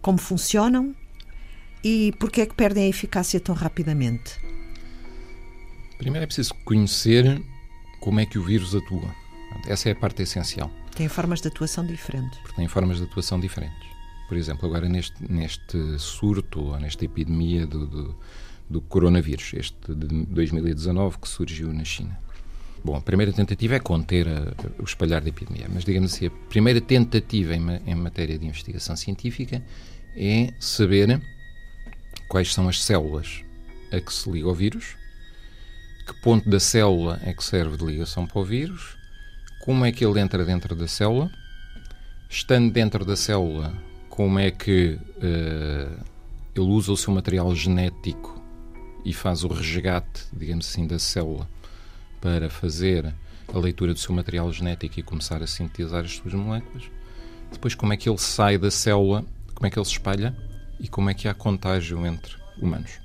Como 0.00 0.18
funcionam? 0.18 0.94
E 1.82 2.12
por 2.20 2.30
que 2.30 2.42
é 2.42 2.46
que 2.46 2.54
perdem 2.54 2.84
a 2.84 2.88
eficácia 2.88 3.40
tão 3.40 3.54
rapidamente? 3.54 4.38
Primeiro 5.98 6.24
é 6.24 6.26
preciso 6.26 6.54
conhecer 6.64 7.42
como 8.00 8.20
é 8.20 8.26
que 8.26 8.38
o 8.38 8.44
vírus 8.44 8.74
atua. 8.74 9.14
Essa 9.66 9.88
é 9.88 9.92
a 9.92 9.96
parte 9.96 10.22
essencial. 10.22 10.70
Tem 10.94 11.08
formas 11.08 11.40
de 11.40 11.48
atuação 11.48 11.86
diferentes. 11.86 12.38
Porque 12.40 12.56
tem 12.56 12.68
formas 12.68 12.98
de 12.98 13.04
atuação 13.04 13.40
diferentes. 13.40 13.91
Por 14.32 14.38
exemplo, 14.38 14.66
agora 14.66 14.88
neste, 14.88 15.30
neste 15.30 15.98
surto, 15.98 16.68
ou 16.68 16.80
nesta 16.80 17.04
epidemia 17.04 17.66
do, 17.66 17.86
do, 17.86 18.18
do 18.66 18.80
coronavírus, 18.80 19.52
este 19.52 19.94
de 19.94 20.24
2019 20.24 21.18
que 21.18 21.28
surgiu 21.28 21.70
na 21.70 21.84
China. 21.84 22.18
Bom, 22.82 22.96
a 22.96 23.00
primeira 23.02 23.30
tentativa 23.30 23.74
é 23.74 23.78
conter 23.78 24.26
a, 24.26 24.54
o 24.80 24.84
espalhar 24.84 25.20
da 25.20 25.28
epidemia, 25.28 25.66
mas 25.70 25.84
digamos 25.84 26.14
assim, 26.14 26.28
a 26.28 26.30
primeira 26.48 26.80
tentativa 26.80 27.54
em, 27.54 27.62
em 27.86 27.94
matéria 27.94 28.38
de 28.38 28.46
investigação 28.46 28.96
científica 28.96 29.62
é 30.16 30.54
saber 30.58 31.20
quais 32.26 32.54
são 32.54 32.70
as 32.70 32.82
células 32.82 33.44
a 33.92 34.00
que 34.00 34.14
se 34.14 34.30
liga 34.30 34.48
o 34.48 34.54
vírus, 34.54 34.96
que 36.06 36.14
ponto 36.22 36.48
da 36.48 36.58
célula 36.58 37.20
é 37.22 37.34
que 37.34 37.44
serve 37.44 37.76
de 37.76 37.84
ligação 37.84 38.26
para 38.26 38.40
o 38.40 38.44
vírus, 38.46 38.96
como 39.60 39.84
é 39.84 39.92
que 39.92 40.02
ele 40.02 40.18
entra 40.18 40.42
dentro 40.42 40.74
da 40.74 40.88
célula, 40.88 41.30
estando 42.30 42.72
dentro 42.72 43.04
da 43.04 43.14
célula, 43.14 43.91
como 44.12 44.38
é 44.38 44.50
que 44.50 44.98
uh, 45.16 46.04
ele 46.54 46.66
usa 46.66 46.92
o 46.92 46.96
seu 46.98 47.14
material 47.14 47.54
genético 47.54 48.44
e 49.06 49.14
faz 49.14 49.42
o 49.42 49.48
resgate, 49.48 50.26
digamos 50.30 50.68
assim, 50.68 50.86
da 50.86 50.98
célula 50.98 51.48
para 52.20 52.50
fazer 52.50 53.14
a 53.50 53.58
leitura 53.58 53.94
do 53.94 53.98
seu 53.98 54.14
material 54.14 54.52
genético 54.52 55.00
e 55.00 55.02
começar 55.02 55.42
a 55.42 55.46
sintetizar 55.46 56.04
as 56.04 56.16
suas 56.16 56.34
moléculas. 56.34 56.90
Depois, 57.50 57.74
como 57.74 57.94
é 57.94 57.96
que 57.96 58.06
ele 58.06 58.18
sai 58.18 58.58
da 58.58 58.70
célula, 58.70 59.24
como 59.54 59.66
é 59.66 59.70
que 59.70 59.78
ele 59.78 59.86
se 59.86 59.92
espalha 59.92 60.36
e 60.78 60.88
como 60.88 61.08
é 61.08 61.14
que 61.14 61.26
há 61.26 61.32
contágio 61.32 62.06
entre 62.06 62.36
humanos. 62.60 63.00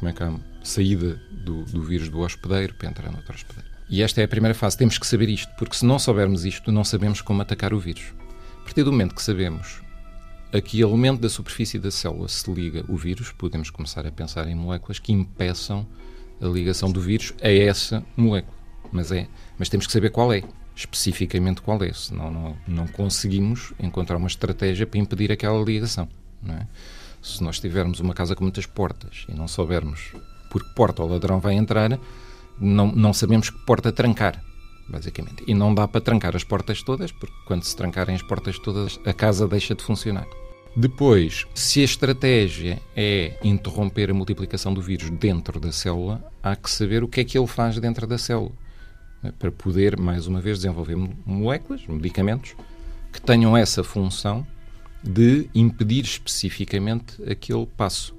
Como 0.00 0.10
é 0.10 0.12
que 0.12 0.24
há 0.24 0.34
saída 0.64 1.22
do, 1.30 1.62
do 1.66 1.84
vírus 1.84 2.08
do 2.08 2.18
hospedeiro 2.18 2.74
para 2.74 2.88
entrar 2.88 3.12
no 3.12 3.18
outro 3.18 3.32
hospedeiro. 3.32 3.70
E 3.88 4.02
esta 4.02 4.20
é 4.22 4.24
a 4.24 4.28
primeira 4.28 4.56
fase. 4.56 4.76
Temos 4.76 4.98
que 4.98 5.06
saber 5.06 5.28
isto, 5.28 5.54
porque 5.56 5.76
se 5.76 5.86
não 5.86 6.00
soubermos 6.00 6.44
isto, 6.44 6.72
não 6.72 6.82
sabemos 6.82 7.20
como 7.20 7.42
atacar 7.42 7.72
o 7.72 7.78
vírus. 7.78 8.12
A 8.60 8.64
partir 8.64 8.82
do 8.82 8.90
momento 8.90 9.14
que 9.14 9.22
sabemos 9.22 9.86
a 10.52 10.60
que 10.60 10.80
elemento 10.80 11.20
da 11.20 11.28
superfície 11.28 11.78
da 11.78 11.90
célula 11.90 12.28
se 12.28 12.50
liga 12.50 12.84
o 12.88 12.96
vírus, 12.96 13.32
podemos 13.32 13.70
começar 13.70 14.06
a 14.06 14.12
pensar 14.12 14.46
em 14.48 14.54
moléculas 14.54 14.98
que 14.98 15.12
impeçam 15.12 15.86
a 16.40 16.46
ligação 16.46 16.90
do 16.90 17.00
vírus 17.00 17.34
a 17.42 17.50
essa 17.50 18.04
molécula. 18.16 18.56
Mas, 18.90 19.12
é, 19.12 19.28
mas 19.58 19.68
temos 19.68 19.86
que 19.86 19.92
saber 19.92 20.10
qual 20.10 20.32
é, 20.32 20.42
especificamente 20.74 21.60
qual 21.60 21.82
é, 21.82 21.92
senão 21.92 22.30
não, 22.30 22.56
não 22.66 22.86
conseguimos 22.86 23.72
encontrar 23.78 24.16
uma 24.16 24.28
estratégia 24.28 24.86
para 24.86 24.98
impedir 24.98 25.30
aquela 25.30 25.62
ligação. 25.62 26.08
É? 26.48 26.66
Se 27.20 27.42
nós 27.42 27.60
tivermos 27.60 28.00
uma 28.00 28.14
casa 28.14 28.34
com 28.34 28.44
muitas 28.44 28.64
portas 28.64 29.26
e 29.28 29.34
não 29.34 29.48
soubermos 29.48 30.12
por 30.50 30.64
que 30.64 30.74
porta 30.74 31.02
o 31.02 31.06
ladrão 31.06 31.40
vai 31.40 31.54
entrar, 31.54 31.98
não, 32.58 32.90
não 32.90 33.12
sabemos 33.12 33.50
que 33.50 33.58
porta 33.66 33.92
trancar, 33.92 34.42
basicamente. 34.88 35.44
E 35.46 35.54
não 35.54 35.74
dá 35.74 35.86
para 35.86 36.00
trancar 36.00 36.34
as 36.34 36.44
portas 36.44 36.82
todas, 36.82 37.12
porque 37.12 37.34
quando 37.46 37.64
se 37.64 37.76
trancarem 37.76 38.14
as 38.14 38.22
portas 38.22 38.58
todas, 38.58 38.98
a 39.04 39.12
casa 39.12 39.46
deixa 39.46 39.74
de 39.74 39.82
funcionar. 39.82 40.26
Depois, 40.76 41.46
se 41.54 41.80
a 41.80 41.84
estratégia 41.84 42.80
é 42.94 43.36
interromper 43.42 44.10
a 44.10 44.14
multiplicação 44.14 44.72
do 44.72 44.80
vírus 44.80 45.10
dentro 45.10 45.58
da 45.58 45.72
célula, 45.72 46.24
há 46.42 46.54
que 46.54 46.70
saber 46.70 47.02
o 47.02 47.08
que 47.08 47.20
é 47.20 47.24
que 47.24 47.36
ele 47.36 47.46
faz 47.46 47.78
dentro 47.78 48.06
da 48.06 48.16
célula. 48.16 48.52
Né, 49.22 49.32
para 49.36 49.50
poder, 49.50 49.98
mais 49.98 50.26
uma 50.26 50.40
vez, 50.40 50.58
desenvolver 50.58 50.96
moléculas, 51.26 51.84
medicamentos, 51.88 52.54
que 53.12 53.20
tenham 53.20 53.56
essa 53.56 53.82
função 53.82 54.46
de 55.02 55.48
impedir 55.54 56.04
especificamente 56.04 57.22
aquele 57.28 57.66
passo 57.66 58.14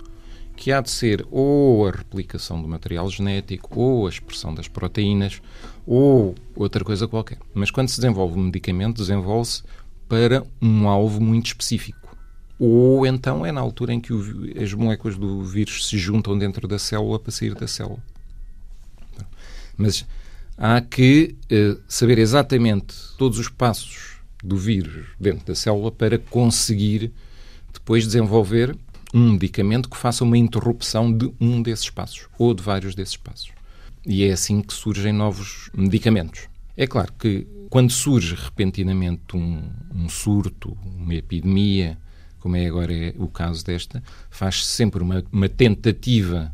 que 0.60 0.74
há 0.74 0.82
de 0.82 0.90
ser 0.90 1.26
ou 1.32 1.88
a 1.88 1.92
replicação 1.92 2.62
do 2.62 2.68
material 2.68 3.10
genético, 3.10 3.80
ou 3.80 4.06
a 4.06 4.10
expressão 4.10 4.54
das 4.54 4.68
proteínas, 4.68 5.42
ou 5.88 6.36
outra 6.54 6.84
coisa 6.84 7.08
qualquer. 7.08 7.38
Mas 7.54 7.72
quando 7.72 7.88
se 7.88 7.96
desenvolve 7.96 8.38
um 8.38 8.44
medicamento, 8.44 8.98
desenvolve-se 8.98 9.64
para 10.10 10.46
um 10.62 10.90
alvo 10.90 11.22
muito 11.22 11.46
específico. 11.46 12.14
Ou 12.60 13.08
então 13.08 13.46
é 13.46 13.54
na 13.54 13.62
altura 13.62 13.94
em 13.94 14.02
que 14.02 14.12
o, 14.12 14.22
as 14.62 14.74
moléculas 14.74 15.18
do 15.18 15.46
vírus 15.46 15.88
se 15.88 15.98
juntam 15.98 16.38
dentro 16.38 16.68
da 16.68 16.78
célula 16.78 17.18
para 17.18 17.32
sair 17.32 17.56
da 17.56 17.66
célula. 17.66 18.04
Mas 19.78 20.06
há 20.58 20.82
que 20.82 21.38
uh, 21.50 21.82
saber 21.88 22.20
exatamente 22.20 22.94
todos 23.18 23.40
os 23.40 23.48
passos 23.48 24.18
do 24.44 24.58
vírus 24.58 25.08
dentro 25.18 25.46
da 25.46 25.56
célula 25.56 25.90
para 25.90 26.20
conseguir 26.20 27.14
depois 27.72 28.06
desenvolver 28.06 28.76
um 29.14 29.32
medicamento 29.32 29.90
que 29.90 29.98
faça 29.98 30.24
uma 30.24 30.38
interrupção 30.38 31.12
de 31.12 31.32
um 31.40 31.62
desses 31.62 31.90
passos 31.90 32.28
ou 32.38 32.54
de 32.54 32.62
vários 32.62 32.96
desses 32.96 33.18
passos. 33.18 33.52
E 34.06 34.24
é 34.24 34.32
assim 34.32 34.62
que 34.62 34.74
surgem 34.74 35.12
novos 35.12 35.70
medicamentos. 35.74 36.48
É 36.78 36.88
claro 36.88 37.12
que 37.20 37.46
quando 37.70 37.92
surge 37.92 38.36
repentinamente 38.36 39.36
um, 39.36 39.62
um 39.94 40.10
surto, 40.10 40.78
uma 40.84 41.14
epidemia, 41.14 41.98
como 42.40 42.56
é 42.56 42.66
agora 42.66 42.94
é 42.94 43.14
o 43.18 43.28
caso 43.28 43.66
desta, 43.66 44.02
faz-se 44.30 44.66
sempre 44.66 45.04
uma, 45.04 45.24
uma 45.32 45.50
tentativa 45.50 46.54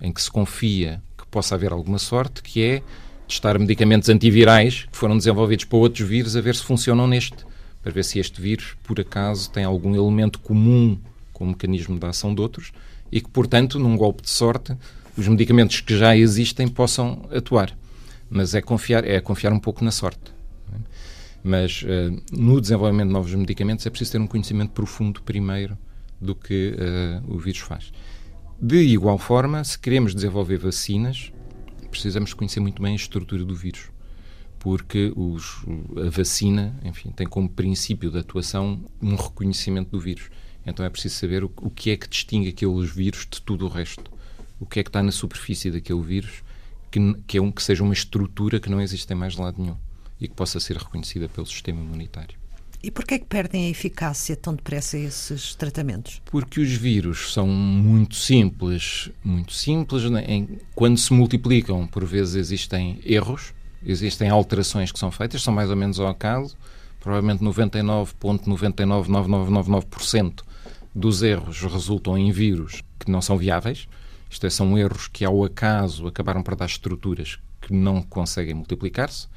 em 0.00 0.12
que 0.12 0.20
se 0.20 0.30
confia 0.30 1.02
que 1.16 1.26
possa 1.26 1.54
haver 1.54 1.72
alguma 1.72 1.98
sorte, 1.98 2.42
que 2.42 2.62
é 2.62 2.82
testar 3.28 3.58
medicamentos 3.58 4.08
antivirais 4.08 4.86
que 4.90 4.96
foram 4.96 5.16
desenvolvidos 5.16 5.64
para 5.64 5.78
outros 5.78 6.08
vírus 6.08 6.36
a 6.36 6.40
ver 6.40 6.54
se 6.54 6.62
funcionam 6.62 7.06
neste, 7.06 7.36
para 7.82 7.92
ver 7.92 8.04
se 8.04 8.18
este 8.18 8.40
vírus, 8.40 8.76
por 8.82 8.98
acaso, 9.00 9.50
tem 9.50 9.64
algum 9.64 9.94
elemento 9.94 10.38
comum 10.38 10.98
com 11.36 11.44
o 11.44 11.48
mecanismo 11.48 11.98
de 11.98 12.06
ação 12.06 12.34
de 12.34 12.40
outros 12.40 12.72
e 13.12 13.20
que, 13.20 13.28
portanto, 13.28 13.78
num 13.78 13.94
golpe 13.94 14.22
de 14.22 14.30
sorte, 14.30 14.74
os 15.18 15.28
medicamentos 15.28 15.82
que 15.82 15.94
já 15.94 16.16
existem 16.16 16.66
possam 16.66 17.28
atuar. 17.30 17.76
Mas 18.30 18.54
é 18.54 18.62
confiar, 18.62 19.04
é 19.04 19.20
confiar 19.20 19.52
um 19.52 19.60
pouco 19.60 19.84
na 19.84 19.90
sorte. 19.90 20.34
Mas 21.44 21.82
uh, 21.82 22.22
no 22.32 22.58
desenvolvimento 22.58 23.08
de 23.08 23.12
novos 23.12 23.34
medicamentos 23.34 23.84
é 23.86 23.90
preciso 23.90 24.12
ter 24.12 24.18
um 24.18 24.26
conhecimento 24.26 24.70
profundo 24.70 25.22
primeiro 25.22 25.76
do 26.18 26.34
que 26.34 26.74
uh, 26.74 27.34
o 27.34 27.38
vírus 27.38 27.60
faz. 27.60 27.92
De 28.60 28.78
igual 28.78 29.18
forma, 29.18 29.62
se 29.62 29.78
queremos 29.78 30.14
desenvolver 30.14 30.56
vacinas, 30.56 31.30
precisamos 31.90 32.32
conhecer 32.32 32.60
muito 32.60 32.80
bem 32.80 32.92
a 32.92 32.96
estrutura 32.96 33.44
do 33.44 33.54
vírus, 33.54 33.90
porque 34.58 35.12
os, 35.14 35.62
a 36.04 36.08
vacina, 36.08 36.74
enfim, 36.82 37.10
tem 37.10 37.26
como 37.26 37.46
princípio 37.46 38.10
de 38.10 38.18
atuação 38.18 38.80
um 39.02 39.14
reconhecimento 39.14 39.90
do 39.90 40.00
vírus. 40.00 40.30
Então 40.66 40.84
é 40.84 40.90
preciso 40.90 41.14
saber 41.14 41.44
o, 41.44 41.52
o 41.62 41.70
que 41.70 41.90
é 41.90 41.96
que 41.96 42.08
distingue 42.08 42.48
aqueles 42.48 42.90
vírus 42.90 43.26
de 43.30 43.40
tudo 43.40 43.66
o 43.66 43.68
resto. 43.68 44.10
O 44.58 44.66
que 44.66 44.80
é 44.80 44.82
que 44.82 44.88
está 44.88 45.00
na 45.02 45.12
superfície 45.12 45.70
daquele 45.70 46.02
vírus 46.02 46.42
que, 46.90 47.14
que, 47.26 47.38
é 47.38 47.42
um, 47.42 47.52
que 47.52 47.62
seja 47.62 47.84
uma 47.84 47.94
estrutura 47.94 48.58
que 48.58 48.68
não 48.68 48.80
existe 48.80 49.10
em 49.12 49.16
mais 49.16 49.36
lado 49.36 49.62
nenhum 49.62 49.76
e 50.20 50.26
que 50.26 50.34
possa 50.34 50.58
ser 50.58 50.76
reconhecida 50.76 51.28
pelo 51.28 51.46
sistema 51.46 51.80
imunitário. 51.80 52.36
E 52.82 52.90
porquê 52.90 53.14
é 53.14 53.18
que 53.18 53.26
perdem 53.26 53.66
a 53.66 53.70
eficácia 53.70 54.36
tão 54.36 54.54
depressa 54.54 54.98
esses 54.98 55.54
tratamentos? 55.54 56.20
Porque 56.24 56.60
os 56.60 56.72
vírus 56.72 57.32
são 57.32 57.46
muito 57.46 58.14
simples, 58.14 59.10
muito 59.24 59.52
simples. 59.52 60.10
Né? 60.10 60.24
Em, 60.26 60.58
quando 60.74 60.98
se 60.98 61.12
multiplicam, 61.12 61.86
por 61.86 62.04
vezes 62.04 62.34
existem 62.34 63.00
erros, 63.04 63.54
existem 63.84 64.28
alterações 64.28 64.90
que 64.92 64.98
são 64.98 65.10
feitas, 65.10 65.42
são 65.42 65.54
mais 65.54 65.70
ou 65.70 65.76
menos 65.76 65.98
ao 66.00 66.08
acaso. 66.08 66.56
Provavelmente 67.00 67.42
99,999999% 67.44 70.42
dos 70.96 71.22
erros 71.22 71.60
resultam 71.60 72.16
em 72.16 72.32
vírus 72.32 72.82
que 72.98 73.10
não 73.10 73.20
são 73.20 73.36
viáveis. 73.36 73.86
Isto 74.30 74.46
é, 74.46 74.50
são 74.50 74.78
erros 74.78 75.08
que 75.08 75.26
ao 75.26 75.44
acaso 75.44 76.06
acabaram 76.06 76.42
por 76.42 76.56
dar 76.56 76.64
estruturas 76.64 77.38
que 77.60 77.74
não 77.74 78.00
conseguem 78.00 78.54
multiplicar-se. 78.54 79.28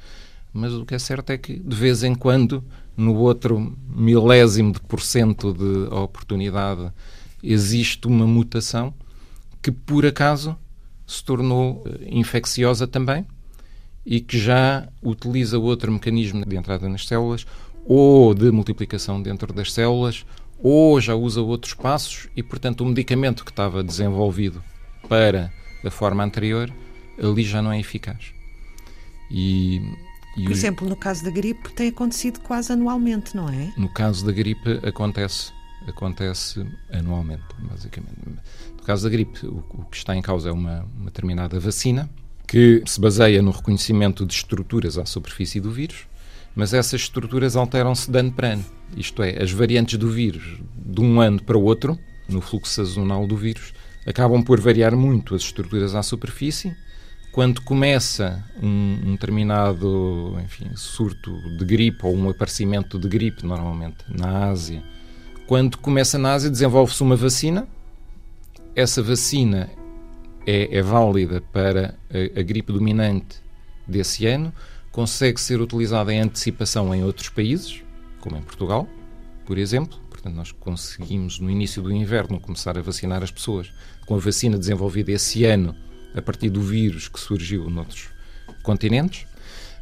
Mas 0.54 0.72
o 0.72 0.86
que 0.86 0.94
é 0.94 0.98
certo 0.98 1.30
é 1.30 1.36
que, 1.36 1.58
de 1.58 1.76
vez 1.76 2.02
em 2.02 2.14
quando, 2.14 2.64
no 2.96 3.14
outro 3.14 3.76
milésimo 3.86 4.72
de 4.72 4.80
porcento 4.80 5.52
de 5.52 5.94
oportunidade, 5.94 6.90
existe 7.42 8.06
uma 8.06 8.26
mutação 8.26 8.94
que, 9.60 9.70
por 9.70 10.06
acaso, 10.06 10.56
se 11.06 11.22
tornou 11.22 11.84
eh, 11.86 12.08
infecciosa 12.10 12.86
também 12.86 13.26
e 14.04 14.18
que 14.18 14.38
já 14.38 14.88
utiliza 15.02 15.58
outro 15.58 15.92
mecanismo 15.92 16.44
de 16.44 16.56
entrada 16.56 16.88
nas 16.88 17.06
células 17.06 17.46
ou 17.84 18.34
de 18.34 18.50
multiplicação 18.50 19.22
dentro 19.22 19.52
das 19.52 19.72
células 19.72 20.24
ou 20.62 21.00
já 21.00 21.14
usa 21.14 21.40
outros 21.40 21.74
passos 21.74 22.28
e, 22.36 22.42
portanto, 22.42 22.82
o 22.82 22.86
medicamento 22.86 23.44
que 23.44 23.50
estava 23.50 23.82
desenvolvido 23.82 24.62
para 25.08 25.52
a 25.84 25.90
forma 25.90 26.22
anterior 26.22 26.72
ali 27.18 27.42
já 27.42 27.60
não 27.62 27.72
é 27.72 27.80
eficaz. 27.80 28.32
E 29.30 29.80
por 30.34 30.52
exemplo, 30.52 30.88
no 30.88 30.96
caso 30.96 31.24
da 31.24 31.30
gripe, 31.30 31.72
tem 31.72 31.88
acontecido 31.88 32.40
quase 32.40 32.72
anualmente, 32.72 33.36
não 33.36 33.48
é? 33.48 33.72
No 33.76 33.88
caso 33.88 34.24
da 34.24 34.32
gripe, 34.32 34.80
acontece 34.86 35.52
acontece 35.86 36.64
anualmente, 36.92 37.42
basicamente. 37.58 38.16
No 38.76 38.82
caso 38.84 39.04
da 39.04 39.10
gripe, 39.10 39.46
o, 39.46 39.64
o 39.70 39.84
que 39.90 39.96
está 39.96 40.14
em 40.14 40.22
causa 40.22 40.50
é 40.50 40.52
uma, 40.52 40.86
uma 40.96 41.06
determinada 41.06 41.58
vacina 41.58 42.08
que 42.46 42.82
se 42.86 43.00
baseia 43.00 43.40
no 43.40 43.50
reconhecimento 43.50 44.26
de 44.26 44.34
estruturas 44.34 44.98
à 44.98 45.06
superfície 45.06 45.60
do 45.60 45.70
vírus, 45.70 46.06
mas 46.54 46.74
essas 46.74 47.02
estruturas 47.02 47.56
alteram-se 47.56 48.10
de 48.10 48.18
ano 48.18 48.32
para 48.32 48.48
ano. 48.48 48.64
Isto 48.96 49.22
é, 49.22 49.42
as 49.42 49.50
variantes 49.50 49.98
do 49.98 50.10
vírus 50.10 50.58
de 50.74 51.00
um 51.00 51.20
ano 51.20 51.42
para 51.42 51.56
o 51.56 51.62
outro, 51.62 51.98
no 52.28 52.40
fluxo 52.40 52.72
sazonal 52.72 53.26
do 53.26 53.36
vírus, 53.36 53.72
acabam 54.06 54.42
por 54.42 54.60
variar 54.60 54.96
muito 54.96 55.34
as 55.34 55.42
estruturas 55.42 55.94
à 55.94 56.02
superfície. 56.02 56.74
Quando 57.32 57.60
começa 57.62 58.44
um, 58.60 58.98
um 59.04 59.12
determinado 59.12 60.36
enfim, 60.44 60.70
surto 60.74 61.32
de 61.56 61.64
gripe 61.64 62.04
ou 62.04 62.16
um 62.16 62.28
aparecimento 62.28 62.98
de 62.98 63.08
gripe, 63.08 63.46
normalmente 63.46 63.98
na 64.08 64.48
Ásia, 64.48 64.82
quando 65.46 65.78
começa 65.78 66.18
na 66.18 66.32
Ásia, 66.32 66.50
desenvolve-se 66.50 67.02
uma 67.02 67.16
vacina. 67.16 67.68
Essa 68.74 69.02
vacina 69.02 69.68
é, 70.46 70.76
é 70.78 70.82
válida 70.82 71.40
para 71.52 71.94
a, 72.08 72.40
a, 72.40 72.42
gripe 72.42 72.72
dominante 72.72 73.40
desse 73.86 74.26
ano, 74.26 74.52
consegue 74.90 75.40
ser 75.40 75.60
utilizada 75.60 76.12
em 76.12 76.20
antecipação 76.20 76.94
em 76.94 77.04
outros 77.04 77.28
países, 77.28 77.82
como 78.20 78.36
em 78.36 78.42
Portugal, 78.42 78.88
por 79.46 79.58
exemplo. 79.58 79.98
Portanto, 80.10 80.34
nós 80.34 80.52
conseguimos, 80.52 81.38
no 81.38 81.50
início 81.50 81.82
do 81.82 81.90
inverno, 81.90 82.40
começar 82.40 82.76
a 82.76 82.82
vacinar 82.82 83.22
as 83.22 83.30
pessoas 83.30 83.72
com 84.06 84.14
a 84.14 84.18
vacina 84.18 84.58
desenvolvida 84.58 85.12
esse 85.12 85.44
ano, 85.44 85.74
a 86.14 86.20
partir 86.20 86.50
do 86.50 86.60
vírus 86.60 87.08
que 87.08 87.18
surgiu 87.18 87.70
noutros 87.70 88.08
continentes, 88.62 89.26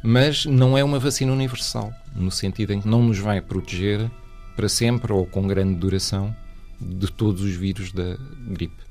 mas 0.01 0.45
não 0.45 0.77
é 0.77 0.83
uma 0.83 0.99
vacina 0.99 1.33
universal, 1.33 1.93
no 2.15 2.31
sentido 2.31 2.71
em 2.71 2.81
que 2.81 2.87
não 2.87 3.03
nos 3.03 3.19
vai 3.19 3.41
proteger 3.41 4.09
para 4.55 4.69
sempre 4.69 5.11
ou 5.11 5.25
com 5.25 5.47
grande 5.47 5.75
duração 5.75 6.35
de 6.79 7.11
todos 7.11 7.41
os 7.41 7.53
vírus 7.53 7.91
da 7.91 8.17
gripe. 8.47 8.83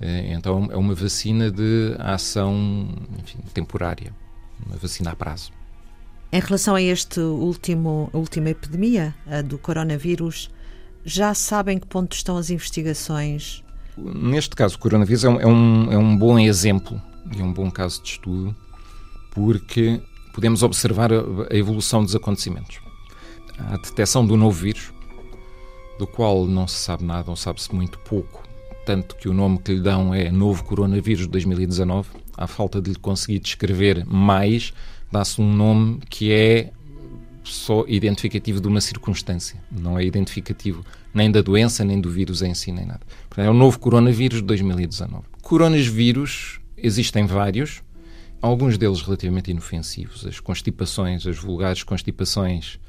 Eh, 0.00 0.32
então 0.32 0.68
é 0.70 0.76
uma 0.76 0.94
vacina 0.94 1.50
de 1.50 1.96
ação 1.98 2.88
enfim, 3.18 3.38
temporária, 3.52 4.12
uma 4.64 4.76
vacina 4.76 5.10
a 5.10 5.16
prazo. 5.16 5.52
Em 6.34 6.40
relação 6.40 6.74
a 6.74 6.82
este 6.82 7.20
último, 7.20 8.10
última 8.12 8.50
epidemia, 8.50 9.14
a 9.24 9.40
do 9.40 9.56
coronavírus, 9.56 10.50
já 11.04 11.32
sabem 11.32 11.78
que 11.78 11.86
ponto 11.86 12.12
estão 12.12 12.36
as 12.36 12.50
investigações? 12.50 13.62
Neste 13.96 14.56
caso, 14.56 14.74
o 14.74 14.80
coronavírus 14.80 15.22
é 15.22 15.28
um, 15.28 15.40
é 15.40 15.46
um, 15.46 15.92
é 15.92 15.96
um 15.96 16.18
bom 16.18 16.36
exemplo 16.36 17.00
e 17.32 17.40
um 17.40 17.52
bom 17.52 17.70
caso 17.70 18.02
de 18.02 18.08
estudo, 18.08 18.52
porque 19.30 20.02
podemos 20.32 20.64
observar 20.64 21.12
a, 21.12 21.20
a 21.52 21.56
evolução 21.56 22.02
dos 22.02 22.16
acontecimentos 22.16 22.80
a 23.56 23.76
detecção 23.76 24.26
do 24.26 24.36
novo 24.36 24.58
vírus, 24.58 24.92
do 26.00 26.06
qual 26.08 26.46
não 26.46 26.66
se 26.66 26.78
sabe 26.78 27.04
nada, 27.04 27.30
ou 27.30 27.36
sabe-se 27.36 27.72
muito 27.72 28.00
pouco, 28.00 28.42
tanto 28.84 29.14
que 29.14 29.28
o 29.28 29.32
nome 29.32 29.58
que 29.58 29.72
lhe 29.72 29.80
dão 29.80 30.12
é 30.12 30.32
Novo 30.32 30.64
Coronavírus 30.64 31.26
de 31.26 31.28
2019. 31.28 32.08
À 32.36 32.48
falta 32.48 32.82
de 32.82 32.90
lhe 32.90 32.98
conseguir 32.98 33.38
descrever 33.38 34.04
mais, 34.04 34.74
dá-se 35.10 35.40
um 35.40 35.52
nome 35.52 36.00
que 36.08 36.32
é 36.32 36.70
só 37.44 37.84
identificativo 37.86 38.60
de 38.60 38.68
uma 38.68 38.80
circunstância, 38.80 39.62
não 39.70 39.98
é 39.98 40.04
identificativo 40.04 40.84
nem 41.12 41.30
da 41.30 41.42
doença, 41.42 41.84
nem 41.84 42.00
do 42.00 42.10
vírus 42.10 42.42
em 42.42 42.54
si, 42.54 42.72
nem 42.72 42.86
nada. 42.86 43.02
É 43.36 43.48
o 43.48 43.54
novo 43.54 43.78
coronavírus 43.78 44.40
de 44.40 44.46
2019. 44.46 45.24
Coronavírus 45.42 46.58
existem 46.76 47.26
vários, 47.26 47.82
alguns 48.42 48.76
deles 48.76 49.00
relativamente 49.00 49.50
inofensivos. 49.50 50.26
As 50.26 50.40
constipações, 50.40 51.26
as 51.26 51.38
vulgares 51.38 51.82
constipações 51.82 52.80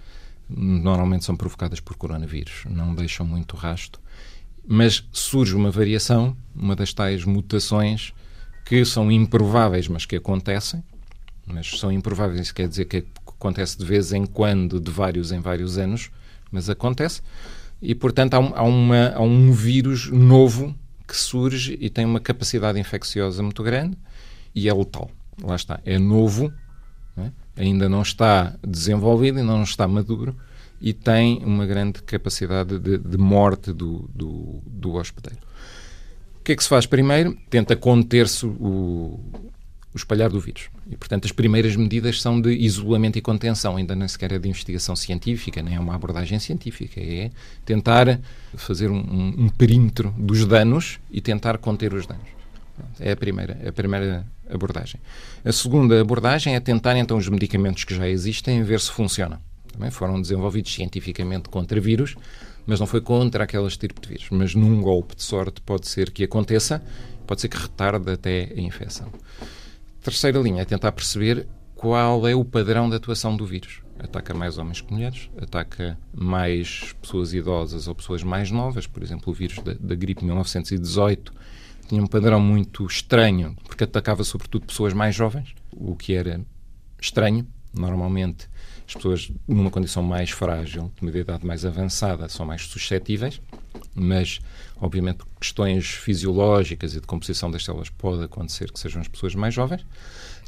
normalmente 0.50 1.26
são 1.26 1.36
provocadas 1.36 1.80
por 1.80 1.96
coronavírus, 1.96 2.64
não 2.70 2.96
deixam 2.96 3.26
muito 3.26 3.56
rasto, 3.56 4.00
mas 4.68 5.04
surge 5.12 5.56
uma 5.56 5.70
variação, 5.70 6.36
uma 6.56 6.76
das 6.76 6.94
tais 6.94 7.24
mutações 7.24 8.14
que 8.66 8.84
são 8.84 9.12
improváveis, 9.12 9.88
mas 9.88 10.06
que 10.06 10.16
acontecem, 10.16 10.84
mas 11.46 11.80
são 11.80 11.92
improváveis, 11.92 12.42
isso 12.42 12.56
quer 12.56 12.68
dizer 12.68 12.86
que 12.86 13.06
acontece 13.28 13.78
de 13.78 13.86
vez 13.86 14.12
em 14.14 14.26
quando, 14.26 14.80
de 14.80 14.92
vários 14.92 15.32
em 15.32 15.40
vários 15.40 15.78
anos, 15.78 16.10
mas 16.52 16.70
acontece, 16.70 17.22
e 17.82 17.94
portanto 17.94 18.34
há 18.34 18.40
um, 18.40 18.54
há 18.56 18.64
uma, 18.64 19.10
há 19.10 19.22
um 19.22 19.52
vírus 19.52 20.10
novo 20.10 20.76
que 21.08 21.16
surge 21.16 21.78
e 21.80 21.90
tem 21.90 22.06
uma 22.06 22.20
capacidade 22.20 22.80
infecciosa 22.80 23.44
muito 23.44 23.62
grande 23.62 23.98
e 24.54 24.68
é 24.68 24.74
letal. 24.74 25.10
Lá 25.44 25.56
está, 25.56 25.80
é 25.86 26.00
novo, 26.00 26.52
ainda 27.56 27.88
não 27.88 28.02
está 28.02 28.56
desenvolvido, 28.66 29.40
ainda 29.40 29.52
não 29.52 29.64
está 29.64 29.88
maduro 29.88 30.36
e 30.82 30.94
tem 30.94 31.44
uma 31.44 31.66
grande 31.66 32.02
capacidade 32.04 32.80
de, 32.80 32.98
de 32.98 33.18
morte 33.18 33.72
do, 33.72 34.10
do, 34.14 34.62
do, 34.66 34.94
hospedeiro. 34.94 35.40
O 36.40 36.44
que 36.44 36.52
é 36.52 36.56
que 36.56 36.64
se 36.64 36.70
faz 36.70 36.86
primeiro? 36.86 37.38
Tenta 37.50 37.76
conter-se 37.76 38.46
o, 38.46 39.20
o 39.96 39.98
espalhar 39.98 40.30
do 40.30 40.42
vírus. 40.42 40.70
E, 40.92 40.98
portanto, 40.98 41.24
as 41.24 41.32
primeiras 41.32 41.74
medidas 41.78 42.22
são 42.22 42.40
de 42.40 42.52
isolamento 42.52 43.18
e 43.18 43.22
contenção, 43.22 43.78
ainda 43.78 43.96
nem 43.96 44.06
sequer 44.10 44.34
é 44.34 44.38
de 44.38 44.50
investigação 44.50 44.94
científica, 44.94 45.64
nem 45.64 45.76
é 45.76 45.80
uma 45.80 45.96
abordagem 45.96 46.38
científica, 46.38 47.00
é 47.00 47.32
tentar 47.64 48.20
fazer 48.56 48.92
um, 48.92 48.98
um, 48.98 49.46
um 49.46 49.50
perímetro 49.50 50.14
dos 50.18 50.46
danos 50.46 51.00
e 51.10 51.22
tentar 51.22 51.58
conter 51.60 51.94
os 51.94 52.06
danos. 52.06 52.28
É 53.00 53.14
a 53.14 53.16
primeira, 53.16 53.58
a 53.66 53.72
primeira 53.72 54.28
abordagem. 54.50 55.00
A 55.46 55.52
segunda 55.54 56.02
abordagem 56.02 56.56
é 56.56 56.60
tentar 56.60 56.98
então 56.98 57.16
os 57.16 57.30
medicamentos 57.30 57.86
que 57.86 57.96
já 57.96 58.06
existem 58.06 58.62
ver 58.64 58.82
se 58.82 58.92
funcionam. 58.92 59.40
Também 59.72 59.90
foram 59.92 60.22
desenvolvidos 60.22 60.74
cientificamente 60.74 61.48
contra 61.48 61.80
vírus, 61.80 62.18
mas 62.68 62.82
não 62.82 62.88
foi 62.88 63.00
contra 63.00 63.46
aquelas 63.46 63.74
estirpe 63.74 64.02
de 64.02 64.10
vírus. 64.10 64.28
Mas 64.30 64.54
num 64.54 64.82
golpe 64.82 65.16
de 65.16 65.24
sorte 65.24 65.62
pode 65.62 65.88
ser 65.88 66.12
que 66.12 66.26
aconteça, 66.26 66.84
pode 67.26 67.40
ser 67.40 67.48
que 67.48 67.58
retarde 67.58 68.12
até 68.12 68.52
a 68.58 68.60
infecção. 68.60 69.10
Terceira 70.06 70.38
linha 70.38 70.62
é 70.62 70.66
tentar 70.66 70.92
perceber 70.92 71.48
qual 71.74 72.28
é 72.28 72.36
o 72.36 72.46
padrão 72.46 72.88
de 72.88 72.96
atuação 72.96 73.36
do 73.36 73.44
vírus. 73.44 73.82
Ataca 73.98 74.36
mais 74.36 74.60
homens 74.60 74.80
que 74.80 74.94
mulheres, 74.94 75.32
ataca 75.36 75.98
mais 76.14 76.94
pessoas 77.02 77.34
idosas 77.34 77.88
ou 77.88 77.96
pessoas 77.96 78.22
mais 78.22 78.52
novas. 78.52 78.86
Por 78.86 79.02
exemplo, 79.02 79.32
o 79.32 79.34
vírus 79.34 79.58
da, 79.64 79.74
da 79.74 79.96
gripe 79.96 80.20
de 80.20 80.28
1918 80.28 81.34
tinha 81.90 82.04
um 82.04 82.06
padrão 82.06 82.40
muito 82.40 82.86
estranho, 82.86 83.58
porque 83.64 83.84
atacava 83.84 84.24
sobretudo 84.24 84.68
pessoas 84.68 84.94
mais 84.94 85.16
jovens, 85.16 85.56
o 85.72 85.96
que 85.96 86.14
era 86.14 86.40
estranho. 87.02 87.48
Normalmente, 87.74 88.48
as 88.88 88.94
pessoas 88.94 89.32
numa 89.48 89.72
condição 89.72 90.04
mais 90.04 90.30
frágil, 90.30 90.92
de 90.96 91.02
uma 91.02 91.18
idade 91.18 91.44
mais 91.44 91.66
avançada, 91.66 92.30
são 92.30 92.46
mais 92.46 92.62
suscetíveis, 92.62 93.42
mas, 93.96 94.40
obviamente, 94.76 95.20
questões 95.40 95.88
fisiológicas 95.88 96.94
e 96.96 97.00
de 97.00 97.08
composição 97.08 97.50
das 97.50 97.64
células, 97.64 97.90
pode 97.90 98.24
acontecer 98.24 98.72
que 98.72 98.80
sejam 98.80 99.02
as 99.02 99.08
pessoas 99.08 99.34
mais 99.34 99.54
jovens. 99.54 99.86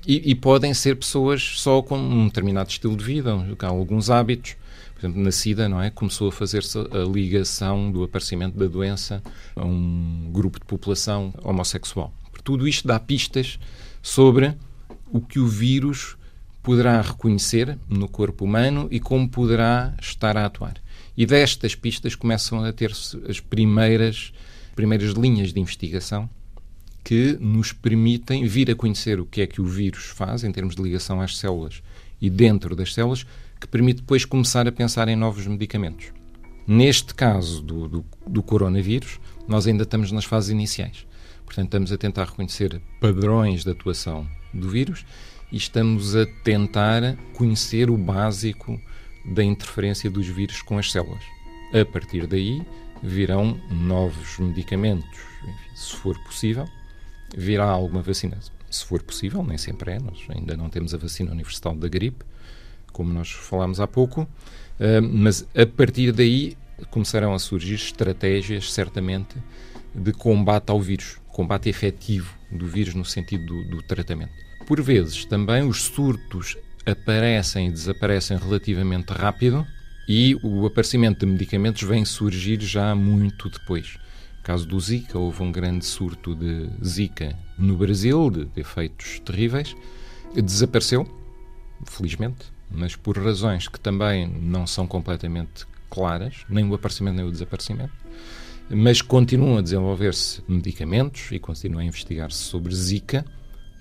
E, 0.05 0.31
e 0.31 0.35
podem 0.35 0.73
ser 0.73 0.95
pessoas 0.95 1.41
só 1.59 1.81
com 1.81 1.97
um 1.97 2.27
determinado 2.27 2.69
estilo 2.69 2.95
de 2.95 3.03
vida, 3.03 3.33
com 3.57 3.65
alguns 3.65 4.09
hábitos, 4.09 4.55
por 4.93 5.01
exemplo, 5.01 5.21
na 5.21 5.31
SIDA, 5.31 5.69
não 5.69 5.81
é? 5.81 5.89
Começou 5.89 6.29
a 6.29 6.31
fazer-se 6.31 6.77
a 6.77 7.09
ligação 7.09 7.91
do 7.91 8.03
aparecimento 8.03 8.57
da 8.57 8.67
doença 8.67 9.21
a 9.55 9.63
um 9.63 10.29
grupo 10.31 10.59
de 10.59 10.65
população 10.65 11.33
homossexual. 11.43 12.11
Tudo 12.43 12.67
isto 12.67 12.87
dá 12.87 12.99
pistas 12.99 13.59
sobre 14.01 14.55
o 15.11 15.21
que 15.21 15.39
o 15.39 15.47
vírus 15.47 16.16
poderá 16.67 16.99
reconhecer 16.99 17.79
no 17.87 18.09
corpo 18.09 18.43
humano 18.43 18.89
e 18.91 18.99
como 18.99 19.29
poderá 19.29 19.93
estar 20.01 20.35
a 20.35 20.45
atuar. 20.45 20.73
E 21.15 21.25
destas 21.25 21.75
pistas 21.75 22.13
começam 22.13 22.61
a 22.61 22.73
ter-se 22.73 23.17
as 23.25 23.39
primeiras, 23.39 24.33
primeiras 24.75 25.11
linhas 25.11 25.53
de 25.53 25.61
investigação 25.61 26.29
que 27.05 27.37
nos 27.39 27.71
permitem 27.71 28.45
vir 28.45 28.69
a 28.69 28.75
conhecer 28.75 29.17
o 29.17 29.25
que 29.25 29.39
é 29.39 29.47
que 29.47 29.61
o 29.61 29.65
vírus 29.65 30.07
faz 30.07 30.43
em 30.43 30.51
termos 30.51 30.75
de 30.75 30.81
ligação 30.81 31.21
às 31.21 31.37
células 31.37 31.81
e 32.19 32.29
dentro 32.29 32.75
das 32.75 32.93
células, 32.93 33.25
que 33.61 33.67
permite 33.69 34.01
depois 34.01 34.25
começar 34.25 34.67
a 34.67 34.71
pensar 34.71 35.07
em 35.07 35.15
novos 35.15 35.47
medicamentos. 35.47 36.07
Neste 36.67 37.15
caso 37.15 37.61
do, 37.61 37.87
do, 37.87 38.05
do 38.27 38.43
coronavírus, 38.43 39.21
nós 39.47 39.67
ainda 39.67 39.83
estamos 39.83 40.11
nas 40.11 40.25
fases 40.25 40.49
iniciais. 40.49 41.07
Portanto, 41.45 41.67
estamos 41.67 41.93
a 41.93 41.97
tentar 41.97 42.25
reconhecer 42.25 42.81
padrões 42.99 43.63
de 43.63 43.71
atuação 43.71 44.27
do 44.53 44.67
vírus 44.67 45.05
e 45.51 45.57
estamos 45.57 46.15
a 46.15 46.25
tentar 46.43 47.15
conhecer 47.33 47.89
o 47.89 47.97
básico 47.97 48.79
da 49.25 49.43
interferência 49.43 50.09
dos 50.09 50.27
vírus 50.27 50.61
com 50.61 50.77
as 50.77 50.91
células. 50.91 51.23
A 51.73 51.85
partir 51.85 52.25
daí, 52.27 52.61
virão 53.01 53.59
novos 53.69 54.39
medicamentos, 54.39 55.19
enfim, 55.43 55.75
se 55.75 55.95
for 55.95 56.17
possível, 56.23 56.67
virá 57.35 57.65
alguma 57.65 58.01
vacina. 58.01 58.37
Se 58.69 58.85
for 58.85 59.01
possível, 59.01 59.43
nem 59.43 59.57
sempre 59.57 59.91
é, 59.91 59.99
nós 59.99 60.25
ainda 60.29 60.55
não 60.57 60.69
temos 60.69 60.93
a 60.93 60.97
vacina 60.97 61.31
universal 61.31 61.75
da 61.75 61.87
gripe, 61.87 62.25
como 62.91 63.13
nós 63.13 63.31
falámos 63.31 63.79
há 63.79 63.87
pouco, 63.87 64.27
eh, 64.79 64.99
mas 64.99 65.47
a 65.55 65.65
partir 65.65 66.11
daí 66.11 66.57
começarão 66.89 67.33
a 67.33 67.39
surgir 67.39 67.75
estratégias, 67.75 68.71
certamente, 68.73 69.37
de 69.93 70.11
combate 70.11 70.69
ao 70.69 70.81
vírus, 70.81 71.19
combate 71.27 71.69
efetivo 71.69 72.33
do 72.51 72.67
vírus 72.67 72.93
no 72.93 73.05
sentido 73.05 73.45
do, 73.45 73.63
do 73.69 73.81
tratamento. 73.83 74.46
Por 74.67 74.81
vezes, 74.81 75.25
também 75.25 75.67
os 75.67 75.83
surtos 75.83 76.55
aparecem 76.85 77.67
e 77.67 77.71
desaparecem 77.71 78.37
relativamente 78.37 79.11
rápido, 79.11 79.65
E 80.07 80.35
o 80.41 80.65
aparecimento 80.65 81.25
de 81.25 81.25
medicamentos 81.25 81.83
vem 81.83 82.05
surgir 82.05 82.61
já 82.61 82.95
muito 82.95 83.49
depois. 83.49 83.99
No 84.37 84.43
caso 84.43 84.65
do 84.65 84.79
Zika, 84.79 85.19
houve 85.19 85.43
um 85.43 85.51
grande 85.51 85.83
surto 85.83 86.33
de 86.33 86.69
Zika 86.81 87.37
no 87.59 87.75
Brasil, 87.75 88.29
de 88.29 88.47
efeitos 88.55 89.19
terríveis. 89.25 89.75
Desapareceu, 90.33 91.05
felizmente, 91.85 92.45
mas 92.71 92.95
por 92.95 93.17
razões 93.17 93.67
que 93.67 93.77
também 93.77 94.25
não 94.27 94.65
são 94.65 94.87
completamente 94.87 95.67
claras, 95.89 96.45
nem 96.47 96.65
o 96.69 96.73
aparecimento 96.73 97.17
nem 97.17 97.25
o 97.25 97.31
desaparecimento. 97.31 97.91
Mas 98.69 99.01
continuam 99.01 99.57
a 99.57 99.61
desenvolver-se 99.61 100.41
medicamentos 100.47 101.29
e 101.33 101.39
continuam 101.39 101.81
a 101.81 101.85
investigar-se 101.85 102.39
sobre 102.39 102.73
Zika. 102.73 103.25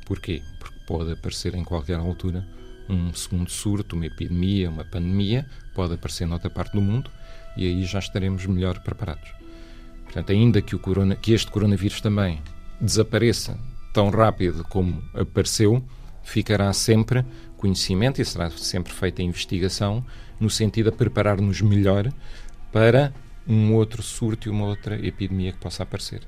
Porquê? 0.04 0.42
Pode 0.86 1.12
aparecer 1.12 1.54
em 1.54 1.64
qualquer 1.64 1.98
altura 1.98 2.46
um 2.88 3.12
segundo 3.12 3.50
surto, 3.50 3.96
uma 3.96 4.06
epidemia, 4.06 4.70
uma 4.70 4.84
pandemia, 4.84 5.46
pode 5.74 5.94
aparecer 5.94 6.26
noutra 6.26 6.48
parte 6.48 6.72
do 6.72 6.80
mundo 6.80 7.10
e 7.56 7.66
aí 7.66 7.84
já 7.84 7.98
estaremos 7.98 8.46
melhor 8.46 8.78
preparados. 8.80 9.28
Portanto, 10.04 10.30
ainda 10.30 10.62
que, 10.62 10.78
corona, 10.78 11.16
que 11.16 11.32
este 11.32 11.50
coronavírus 11.50 12.00
também 12.00 12.40
desapareça 12.80 13.58
tão 13.92 14.10
rápido 14.10 14.62
como 14.64 15.02
apareceu, 15.14 15.82
ficará 16.22 16.72
sempre 16.72 17.24
conhecimento 17.56 18.20
e 18.20 18.24
será 18.24 18.50
sempre 18.50 18.92
feita 18.92 19.22
investigação 19.22 20.04
no 20.38 20.50
sentido 20.50 20.90
de 20.90 20.96
preparar-nos 20.96 21.60
melhor 21.60 22.12
para 22.70 23.12
um 23.48 23.74
outro 23.74 24.02
surto 24.02 24.48
e 24.48 24.50
uma 24.50 24.66
outra 24.66 24.94
epidemia 25.04 25.52
que 25.52 25.58
possa 25.58 25.82
aparecer. 25.82 26.22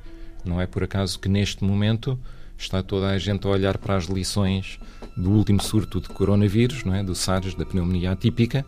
Não 0.45 0.61
é 0.61 0.67
por 0.67 0.83
acaso 0.83 1.19
que 1.19 1.29
neste 1.29 1.65
momento 1.65 2.19
está 2.59 2.83
toda 2.83 3.09
a 3.09 3.19
gente 3.19 3.47
a 3.47 3.51
olhar 3.51 3.79
para 3.79 3.97
as 3.97 4.07
lições 4.07 4.79
do 5.17 5.31
último 5.31 5.63
surto 5.63 6.01
de 6.01 6.09
coronavírus, 6.09 6.85
não 6.85 6.95
é? 6.95 7.03
do 7.03 7.15
SARS, 7.15 7.55
da 7.55 7.65
pneumonia 7.65 8.13
atípica. 8.13 8.67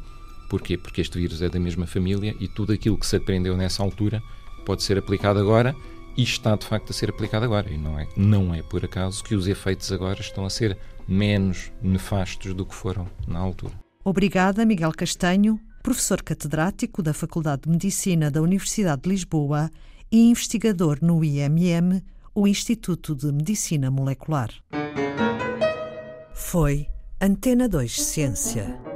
Porquê? 0.48 0.76
Porque 0.76 1.00
este 1.00 1.18
vírus 1.18 1.42
é 1.42 1.48
da 1.48 1.60
mesma 1.60 1.86
família 1.86 2.34
e 2.40 2.48
tudo 2.48 2.72
aquilo 2.72 2.98
que 2.98 3.06
se 3.06 3.16
aprendeu 3.16 3.56
nessa 3.56 3.82
altura 3.82 4.22
pode 4.64 4.82
ser 4.82 4.96
aplicado 4.98 5.38
agora 5.38 5.74
e 6.16 6.22
está 6.22 6.56
de 6.56 6.66
facto 6.66 6.90
a 6.90 6.92
ser 6.92 7.10
aplicado 7.10 7.44
agora. 7.44 7.70
E 7.70 7.78
não 7.78 7.98
é, 7.98 8.08
não 8.16 8.54
é 8.54 8.62
por 8.62 8.84
acaso 8.84 9.22
que 9.22 9.34
os 9.34 9.46
efeitos 9.46 9.90
agora 9.92 10.20
estão 10.20 10.44
a 10.44 10.50
ser 10.50 10.76
menos 11.06 11.72
nefastos 11.82 12.54
do 12.54 12.64
que 12.64 12.74
foram 12.74 13.08
na 13.26 13.38
altura. 13.38 13.74
Obrigada, 14.04 14.64
Miguel 14.64 14.92
Castanho, 14.92 15.60
professor 15.82 16.22
catedrático 16.22 17.02
da 17.02 17.12
Faculdade 17.12 17.62
de 17.62 17.70
Medicina 17.70 18.30
da 18.30 18.42
Universidade 18.42 19.02
de 19.02 19.10
Lisboa 19.10 19.70
e 20.10 20.28
investigador 20.30 20.98
no 21.00 21.24
IMM, 21.24 22.02
o 22.34 22.46
Instituto 22.46 23.14
de 23.14 23.32
Medicina 23.32 23.90
Molecular. 23.90 24.50
Foi 26.32 26.86
Antena 27.20 27.68
2 27.68 28.00
Ciência. 28.00 28.89